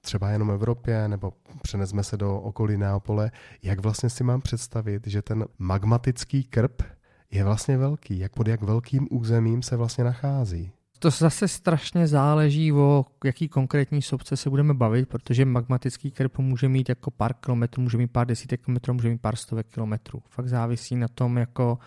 třeba 0.00 0.30
jenom 0.30 0.50
Evropě, 0.50 1.08
nebo 1.08 1.32
přenesme 1.62 2.04
se 2.04 2.16
do 2.16 2.40
okolí 2.40 2.76
Neapole, 2.76 3.30
jak 3.62 3.80
vlastně 3.80 4.10
si 4.10 4.24
mám 4.24 4.40
představit, 4.40 5.06
že 5.06 5.22
ten 5.22 5.44
magmatický 5.58 6.44
krb 6.44 6.82
je 7.30 7.44
vlastně 7.44 7.78
velký, 7.78 8.18
jak 8.18 8.32
pod 8.32 8.48
jak 8.48 8.62
velkým 8.62 9.08
územím 9.10 9.62
se 9.62 9.76
vlastně 9.76 10.04
nachází? 10.04 10.72
To 11.02 11.10
zase 11.10 11.48
strašně 11.48 12.06
záleží, 12.06 12.72
o 12.72 13.04
jaký 13.24 13.48
konkrétní 13.48 14.02
sobce 14.02 14.36
se 14.36 14.50
budeme 14.50 14.74
bavit, 14.74 15.08
protože 15.08 15.44
magmatický 15.44 16.10
krb 16.10 16.38
může 16.38 16.68
mít 16.68 16.88
jako 16.88 17.10
pár 17.10 17.34
kilometrů, 17.34 17.82
může 17.82 17.98
mít 17.98 18.06
pár 18.06 18.26
desítek 18.26 18.64
kilometrů, 18.64 18.94
může 18.94 19.08
mít 19.08 19.20
pár 19.20 19.36
stovek 19.36 19.66
kilometrů. 19.66 20.22
Fakt 20.28 20.48
závisí 20.48 20.96
na 20.96 21.08
tom, 21.08 21.36
jako, 21.36 21.78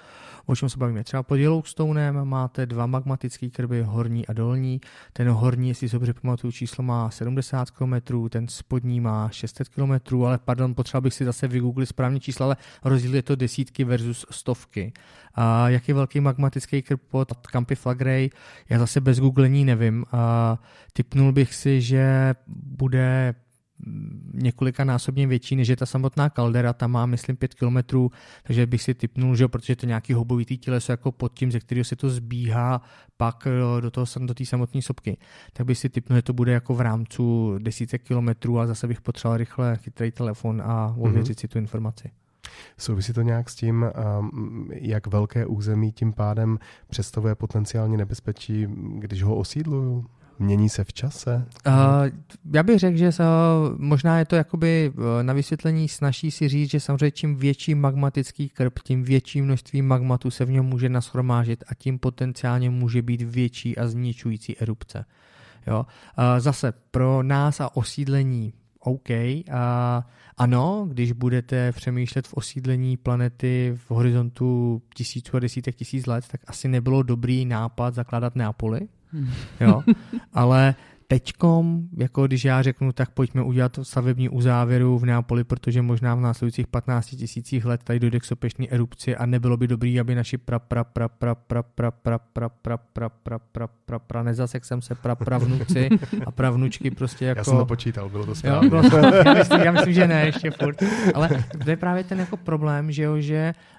o 0.45 0.55
čem 0.55 0.69
se 0.69 0.77
bavíme. 0.77 1.03
Třeba 1.03 1.23
pod 1.23 1.35
Yellowstonem 1.35 2.25
máte 2.25 2.65
dva 2.65 2.85
magmatické 2.85 3.49
krby, 3.49 3.83
horní 3.83 4.27
a 4.27 4.33
dolní. 4.33 4.81
Ten 5.13 5.29
horní, 5.29 5.67
jestli 5.67 5.89
si 5.89 5.95
dobře 5.95 6.13
pamatuju, 6.13 6.51
číslo 6.51 6.83
má 6.83 7.09
70 7.09 7.71
km, 7.71 7.93
ten 8.29 8.47
spodní 8.47 9.01
má 9.01 9.29
600 9.29 9.69
km, 9.69 10.23
ale 10.25 10.37
pardon, 10.37 10.75
potřeba 10.75 11.01
bych 11.01 11.13
si 11.13 11.25
zase 11.25 11.47
vygooglit 11.47 11.89
správně 11.89 12.19
čísla, 12.19 12.45
ale 12.45 12.55
rozdíl 12.83 13.15
je 13.15 13.23
to 13.23 13.35
desítky 13.35 13.83
versus 13.83 14.25
stovky. 14.31 14.93
A 15.35 15.69
jak 15.69 15.87
je 15.87 15.93
velký 15.93 16.19
magmatický 16.19 16.81
krb 16.81 17.01
pod 17.07 17.47
Campy 17.51 17.75
Flagray, 17.75 18.29
já 18.69 18.79
zase 18.79 19.01
bez 19.01 19.19
googlení 19.19 19.65
nevím. 19.65 20.05
A 20.11 20.57
typnul 20.93 21.31
bych 21.31 21.55
si, 21.55 21.81
že 21.81 22.35
bude 22.47 23.35
několika 24.33 24.83
násobně 24.83 25.27
větší, 25.27 25.55
než 25.55 25.67
je 25.67 25.75
ta 25.75 25.85
samotná 25.85 26.29
kaldera, 26.29 26.73
ta 26.73 26.87
má, 26.87 27.05
myslím, 27.05 27.37
5 27.37 27.53
km, 27.53 27.77
takže 28.43 28.67
bych 28.67 28.81
si 28.81 28.93
typnul, 28.93 29.35
že 29.35 29.47
protože 29.47 29.75
to 29.75 29.85
nějaký 29.85 30.13
hobovitý 30.13 30.57
těleso 30.57 30.91
jako 30.91 31.11
pod 31.11 31.33
tím, 31.33 31.51
ze 31.51 31.59
kterého 31.59 31.83
se 31.83 31.95
to 31.95 32.09
zbíhá 32.09 32.81
pak 33.17 33.47
eh, 33.47 33.81
do 33.81 33.91
toho 33.91 34.05
do 34.19 34.33
té 34.33 34.45
samotné 34.45 34.81
sopky, 34.81 35.17
tak 35.53 35.65
bych 35.65 35.77
si 35.77 35.89
typnul, 35.89 36.17
že 36.17 36.21
to 36.21 36.33
bude 36.33 36.51
jako 36.51 36.75
v 36.75 36.81
rámcu 36.81 37.55
desítek 37.59 38.03
kilometrů 38.03 38.59
a 38.59 38.67
zase 38.67 38.87
bych 38.87 39.01
potřeboval 39.01 39.37
rychle 39.37 39.77
chytrý 39.77 40.11
telefon 40.11 40.61
a 40.61 40.95
ověřit 40.97 41.37
mm-hmm. 41.37 41.41
si 41.41 41.47
tu 41.47 41.57
informaci. 41.57 42.11
Souvisí 42.77 43.13
to 43.13 43.21
nějak 43.21 43.49
s 43.49 43.55
tím, 43.55 43.85
jak 44.69 45.07
velké 45.07 45.45
území 45.45 45.91
tím 45.91 46.13
pádem 46.13 46.59
představuje 46.87 47.35
potenciálně 47.35 47.97
nebezpečí, 47.97 48.67
když 48.99 49.23
ho 49.23 49.35
osídlují? 49.35 50.03
Mění 50.39 50.69
se 50.69 50.83
v 50.83 50.93
čase? 50.93 51.45
Uh, 51.67 51.73
já 52.53 52.63
bych 52.63 52.79
řekl, 52.79 52.97
že 52.97 53.09
možná 53.77 54.19
je 54.19 54.25
to 54.25 54.35
jakoby 54.35 54.91
uh, 54.95 55.03
na 55.21 55.33
vysvětlení 55.33 55.87
snaží 55.87 56.31
si 56.31 56.47
říct, 56.47 56.71
že 56.71 56.79
samozřejmě 56.79 57.11
čím 57.11 57.35
větší 57.35 57.75
magmatický 57.75 58.49
krb, 58.49 58.79
tím 58.83 59.03
větší 59.03 59.41
množství 59.41 59.81
magmatu 59.81 60.31
se 60.31 60.45
v 60.45 60.51
něm 60.51 60.65
může 60.65 60.89
nashromážit 60.89 61.63
a 61.67 61.73
tím 61.73 61.99
potenciálně 61.99 62.69
může 62.69 63.01
být 63.01 63.21
větší 63.21 63.77
a 63.77 63.87
zničující 63.87 64.57
erupce. 64.57 65.05
Jo? 65.67 65.85
Zase 66.37 66.73
pro 66.91 67.23
nás 67.23 67.59
a 67.61 67.75
osídlení 67.75 68.53
OK. 68.85 69.09
A 69.51 70.03
ano, 70.37 70.85
když 70.89 71.11
budete 71.11 71.71
přemýšlet 71.71 72.27
v 72.27 72.33
osídlení 72.33 72.97
planety 72.97 73.73
v 73.75 73.91
horizontu 73.91 74.81
tisíců 74.95 75.37
a 75.37 75.39
desítek 75.39 75.75
tisíc 75.75 76.05
let, 76.05 76.25
tak 76.31 76.41
asi 76.47 76.67
nebylo 76.67 77.03
dobrý 77.03 77.45
nápad 77.45 77.93
zakládat 77.93 78.35
Neapoli. 78.35 78.87
Hmm. 79.11 79.29
Jo, 79.61 79.83
ale 80.33 80.75
teďkom, 81.07 81.81
jako 81.97 82.27
když 82.27 82.45
já 82.45 82.61
řeknu, 82.61 82.91
tak 82.91 83.09
pojďme 83.09 83.43
udělat 83.43 83.79
stavební 83.83 84.29
uzávěru 84.29 84.99
v 84.99 85.05
Neapoli, 85.05 85.43
protože 85.43 85.81
možná 85.81 86.15
v 86.15 86.19
následujících 86.19 86.67
15 86.67 87.05
tisících 87.05 87.65
let 87.65 87.81
tady 87.83 87.99
dojde 87.99 88.19
k 88.19 88.25
sopečné 88.25 88.67
erupci 88.69 89.15
a 89.15 89.25
nebylo 89.25 89.57
by 89.57 89.67
dobrý, 89.67 89.99
aby 89.99 90.15
naši 90.15 90.37
pra 90.37 90.59
pra 90.59 90.83
pra 90.83 91.07
pra 91.07 91.35
pra 91.35 91.61
pra 91.61 91.91
pra 91.91 92.19
pra 92.19 92.49
pra 92.49 92.77
pra 92.77 93.09
pra 93.09 93.39
pra 93.39 93.67
pra 93.85 93.99
pra 93.99 94.23
nezasek 94.23 94.65
jsem 94.65 94.81
se 94.81 94.95
pra 94.95 95.15
pravnuci 95.15 95.89
a 96.25 96.31
pravnučky 96.31 96.91
prostě 96.91 97.25
jako... 97.25 97.39
Já 97.39 97.43
jsem 97.43 97.57
to 97.57 97.65
počítal, 97.65 98.09
bylo 98.09 98.25
to 98.25 98.35
správně. 98.35 98.69
Jo, 98.69 98.83
já, 99.25 99.33
myslím, 99.33 99.61
já 99.61 99.71
myslím, 99.71 99.93
že 99.93 100.07
ne, 100.07 100.25
ještě 100.25 100.51
furt. 100.51 100.83
Ale 101.13 101.29
to 101.63 101.69
je 101.69 101.77
právě 101.77 102.03
ten 102.03 102.19
jako 102.19 102.37
problém, 102.37 102.91
že 102.91 103.03
jo, 103.03 103.19
že 103.19 103.53
uh, 103.57 103.74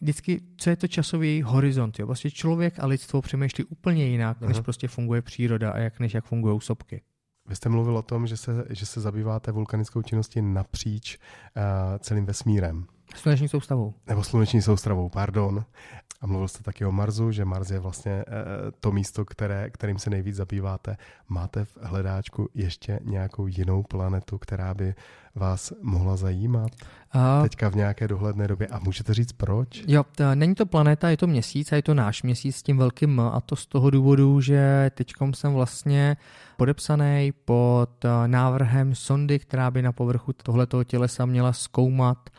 vždycky, 0.00 0.40
co 0.56 0.70
je 0.70 0.76
to 0.76 0.88
časový 0.88 1.42
horizont, 1.42 1.98
jo? 1.98 2.06
Vlastně 2.06 2.30
člověk 2.30 2.74
a 2.78 2.86
lidstvo 2.86 3.22
přemýšlí 3.22 3.64
úplně 3.64 4.06
jinak, 4.06 4.40
než 4.40 4.56
uh-huh. 4.56 4.62
prostě 4.62 4.88
funguje 4.88 5.22
příroda 5.22 5.70
a 5.70 5.78
jak, 5.78 6.00
než 6.00 6.14
jak 6.14 6.24
fungují 6.24 6.60
sopky. 6.60 7.02
Vy 7.48 7.56
jste 7.56 7.68
mluvil 7.68 7.96
o 7.96 8.02
tom, 8.02 8.26
že 8.26 8.36
se, 8.36 8.64
že 8.70 8.86
se 8.86 9.00
zabýváte 9.00 9.52
vulkanickou 9.52 10.02
činností 10.02 10.42
napříč 10.42 11.18
uh, 11.18 11.62
celým 11.98 12.26
vesmírem. 12.26 12.86
Sluneční 13.14 13.48
soustavou. 13.48 13.94
Nebo 14.06 14.24
sluneční 14.24 14.62
soustavou, 14.62 15.08
pardon. 15.08 15.64
A 16.24 16.26
mluvil 16.26 16.48
jste 16.48 16.62
taky 16.62 16.84
o 16.84 16.92
Marsu, 16.92 17.30
že 17.30 17.44
Mars 17.44 17.70
je 17.70 17.78
vlastně 17.78 18.12
uh, 18.12 18.70
to 18.80 18.92
místo, 18.92 19.24
které, 19.24 19.70
kterým 19.70 19.98
se 19.98 20.10
nejvíc 20.10 20.36
zabýváte. 20.36 20.96
Máte 21.28 21.64
v 21.64 21.76
hledáčku 21.82 22.48
ještě 22.54 23.00
nějakou 23.04 23.46
jinou 23.46 23.82
planetu, 23.82 24.38
která 24.38 24.74
by 24.74 24.94
vás 25.34 25.72
mohla 25.82 26.16
zajímat 26.16 26.70
a... 27.12 27.42
teďka 27.42 27.68
v 27.68 27.74
nějaké 27.74 28.08
dohledné 28.08 28.48
době? 28.48 28.66
A 28.66 28.78
můžete 28.78 29.14
říct 29.14 29.32
proč? 29.32 29.82
Jo, 29.86 30.04
to, 30.16 30.34
není 30.34 30.54
to 30.54 30.66
planeta, 30.66 31.08
je 31.08 31.16
to 31.16 31.26
měsíc 31.26 31.72
a 31.72 31.76
je 31.76 31.82
to 31.82 31.94
náš 31.94 32.22
měsíc 32.22 32.56
s 32.56 32.62
tím 32.62 32.78
velkým 32.78 33.10
M 33.10 33.20
a 33.20 33.40
to 33.40 33.56
z 33.56 33.66
toho 33.66 33.90
důvodu, 33.90 34.40
že 34.40 34.90
teďkom 34.94 35.34
jsem 35.34 35.52
vlastně 35.52 36.16
podepsaný 36.56 37.32
pod 37.44 37.90
návrhem 38.26 38.94
sondy, 38.94 39.38
která 39.38 39.70
by 39.70 39.82
na 39.82 39.92
povrchu 39.92 40.32
tohletoho 40.32 40.84
tělesa 40.84 41.26
měla 41.26 41.52
zkoumat 41.52 42.30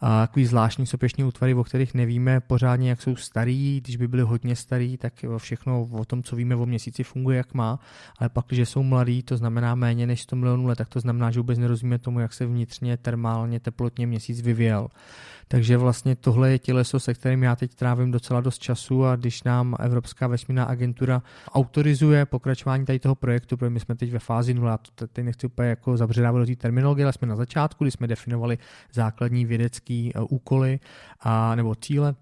a 0.00 0.26
takový 0.26 0.46
zvláštní 0.46 0.86
sopeční 0.86 1.24
útvary, 1.24 1.54
o 1.54 1.64
kterých 1.64 1.94
nevíme 1.94 2.40
pořádně, 2.40 2.90
jak 2.90 3.02
jsou 3.02 3.16
starý. 3.16 3.80
Když 3.80 3.96
by 3.96 4.08
byly 4.08 4.22
hodně 4.22 4.56
starý, 4.56 4.96
tak 4.96 5.12
všechno 5.38 5.88
o 5.92 6.04
tom, 6.04 6.22
co 6.22 6.36
víme 6.36 6.56
o 6.56 6.66
měsíci, 6.66 7.02
funguje 7.02 7.36
jak 7.36 7.54
má. 7.54 7.78
Ale 8.18 8.28
pak, 8.28 8.44
když 8.48 8.68
jsou 8.68 8.82
mladý, 8.82 9.22
to 9.22 9.36
znamená 9.36 9.74
méně 9.74 10.06
než 10.06 10.22
100 10.22 10.36
milionů 10.36 10.66
let, 10.66 10.78
tak 10.78 10.88
to 10.88 11.00
znamená, 11.00 11.30
že 11.30 11.40
vůbec 11.40 11.58
nerozumíme 11.58 11.98
tomu, 11.98 12.20
jak 12.20 12.32
se 12.32 12.46
vnitřně, 12.46 12.96
termálně, 12.96 13.60
teplotně 13.60 14.06
měsíc 14.06 14.40
vyvíjel. 14.40 14.88
Takže 15.48 15.76
vlastně 15.76 16.16
tohle 16.16 16.50
je 16.50 16.58
těleso, 16.58 17.00
se 17.00 17.14
kterým 17.14 17.42
já 17.42 17.56
teď 17.56 17.74
trávím 17.74 18.10
docela 18.10 18.40
dost 18.40 18.58
času 18.58 19.04
a 19.04 19.16
když 19.16 19.42
nám 19.42 19.76
Evropská 19.80 20.26
vesmírná 20.26 20.64
agentura 20.64 21.22
autorizuje 21.52 22.26
pokračování 22.26 22.84
tady 22.84 22.98
toho 22.98 23.14
projektu, 23.14 23.56
protože 23.56 23.70
my 23.70 23.80
jsme 23.80 23.94
teď 23.94 24.12
ve 24.12 24.18
fázi 24.18 24.54
nula, 24.54 24.70
já 24.70 24.78
to 24.78 25.06
teď 25.06 25.24
nechci 25.24 25.46
úplně 25.46 25.68
jako 25.68 25.96
zabředávat 25.96 26.42
do 26.42 26.46
té 26.46 26.56
terminologie, 26.56 27.04
ale 27.04 27.12
jsme 27.12 27.28
na 27.28 27.36
začátku, 27.36 27.84
kdy 27.84 27.90
jsme 27.90 28.06
definovali 28.06 28.58
základní 28.92 29.44
vědecké 29.44 30.10
eh, 30.14 30.20
úkoly 30.20 30.80
a, 31.20 31.54
nebo 31.54 31.74
cíle, 31.74 32.14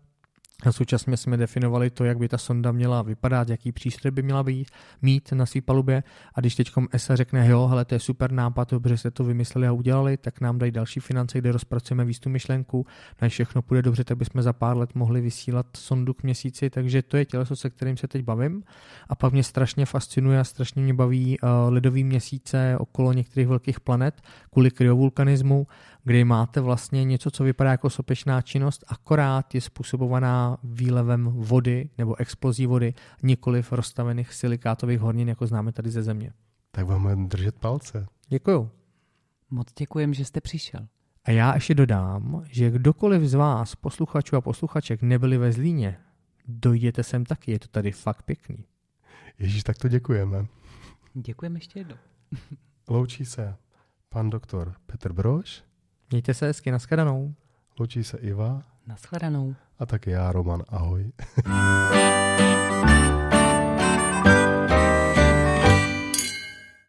a 0.62 0.72
současně 0.72 1.16
jsme 1.16 1.36
definovali 1.36 1.90
to, 1.90 2.04
jak 2.04 2.18
by 2.18 2.28
ta 2.28 2.38
sonda 2.38 2.72
měla 2.72 3.02
vypadat, 3.02 3.48
jaký 3.48 3.72
přístroj 3.72 4.10
by 4.10 4.22
měla 4.22 4.42
být, 4.42 4.70
mít 5.02 5.32
na 5.32 5.46
své 5.46 5.60
palubě. 5.60 6.02
A 6.34 6.40
když 6.40 6.54
teď 6.54 6.72
ESA 6.92 7.16
řekne, 7.16 7.48
jo, 7.48 7.66
hele, 7.66 7.84
to 7.84 7.94
je 7.94 7.98
super 7.98 8.32
nápad, 8.32 8.70
dobře 8.70 8.96
jste 8.96 9.10
to 9.10 9.24
vymysleli 9.24 9.66
a 9.66 9.72
udělali, 9.72 10.16
tak 10.16 10.40
nám 10.40 10.58
dají 10.58 10.72
další 10.72 11.00
finance, 11.00 11.38
kde 11.38 11.52
rozpracujeme 11.52 12.04
výstup 12.04 12.32
myšlenku. 12.32 12.86
Na 13.22 13.28
všechno 13.28 13.62
půjde 13.62 13.82
dobře, 13.82 14.04
tak 14.04 14.18
bychom 14.18 14.42
za 14.42 14.52
pár 14.52 14.76
let 14.76 14.94
mohli 14.94 15.20
vysílat 15.20 15.66
sondu 15.76 16.14
k 16.14 16.22
měsíci. 16.22 16.70
Takže 16.70 17.02
to 17.02 17.16
je 17.16 17.24
těleso, 17.24 17.56
se 17.56 17.70
kterým 17.70 17.96
se 17.96 18.08
teď 18.08 18.24
bavím. 18.24 18.62
A 19.08 19.14
pak 19.14 19.32
mě 19.32 19.42
strašně 19.42 19.86
fascinuje 19.86 20.40
a 20.40 20.44
strašně 20.44 20.82
mě 20.82 20.94
baví 20.94 21.40
uh, 21.40 21.48
ledový 21.68 22.04
měsíce 22.04 22.76
okolo 22.78 23.12
některých 23.12 23.48
velkých 23.48 23.80
planet 23.80 24.22
kvůli 24.50 24.70
kryovulkanismu 24.70 25.66
kdy 26.04 26.24
máte 26.24 26.60
vlastně 26.60 27.04
něco, 27.04 27.30
co 27.30 27.44
vypadá 27.44 27.70
jako 27.70 27.90
sopečná 27.90 28.42
činnost, 28.42 28.84
akorát 28.88 29.54
je 29.54 29.60
způsobovaná 29.60 30.43
výlevem 30.64 31.24
vody 31.24 31.90
nebo 31.98 32.20
explozí 32.20 32.66
vody, 32.66 32.94
nikoliv 33.22 33.72
rozstavených 33.72 34.35
silikátových 34.35 35.00
hornin, 35.00 35.28
jako 35.28 35.46
známe 35.46 35.72
tady 35.72 35.90
ze 35.90 36.02
země. 36.02 36.33
Tak 36.70 36.87
vám 36.87 37.02
budeme 37.02 37.28
držet 37.28 37.59
palce. 37.59 38.07
Děkuju. 38.28 38.70
Moc 39.50 39.68
děkujem, 39.78 40.14
že 40.14 40.24
jste 40.24 40.40
přišel. 40.40 40.87
A 41.24 41.30
já 41.30 41.54
ještě 41.54 41.74
dodám, 41.74 42.44
že 42.50 42.70
kdokoliv 42.70 43.22
z 43.22 43.35
vás, 43.35 43.74
posluchačů 43.74 44.37
a 44.37 44.40
posluchaček, 44.40 45.02
nebyli 45.02 45.38
ve 45.38 45.52
Zlíně, 45.52 45.98
dojděte 46.48 47.02
sem 47.02 47.24
taky, 47.24 47.52
je 47.52 47.59
to 47.59 47.68
tady 47.68 47.92
fakt 47.92 48.22
pěkný. 48.22 48.64
Ježíš, 49.38 49.62
tak 49.62 49.78
to 49.78 49.88
děkujeme. 49.88 50.46
Děkujeme 51.14 51.57
ještě 51.57 51.80
jednou. 51.80 51.96
Loučí 52.88 53.24
se 53.24 53.57
pan 54.09 54.30
doktor 54.30 54.74
Petr 54.87 55.12
Broš 55.12 55.62
Mějte 56.11 56.35
se 56.35 56.46
hezky, 56.46 56.70
nashledanou. 56.70 57.35
Loučí 57.78 58.04
se 58.04 58.18
Iva. 58.18 58.62
Nashledanou 58.87 59.54
a 59.78 59.87
taky 59.87 60.10
já, 60.10 60.32
Roman. 60.32 60.62
Ahoj. 60.68 61.12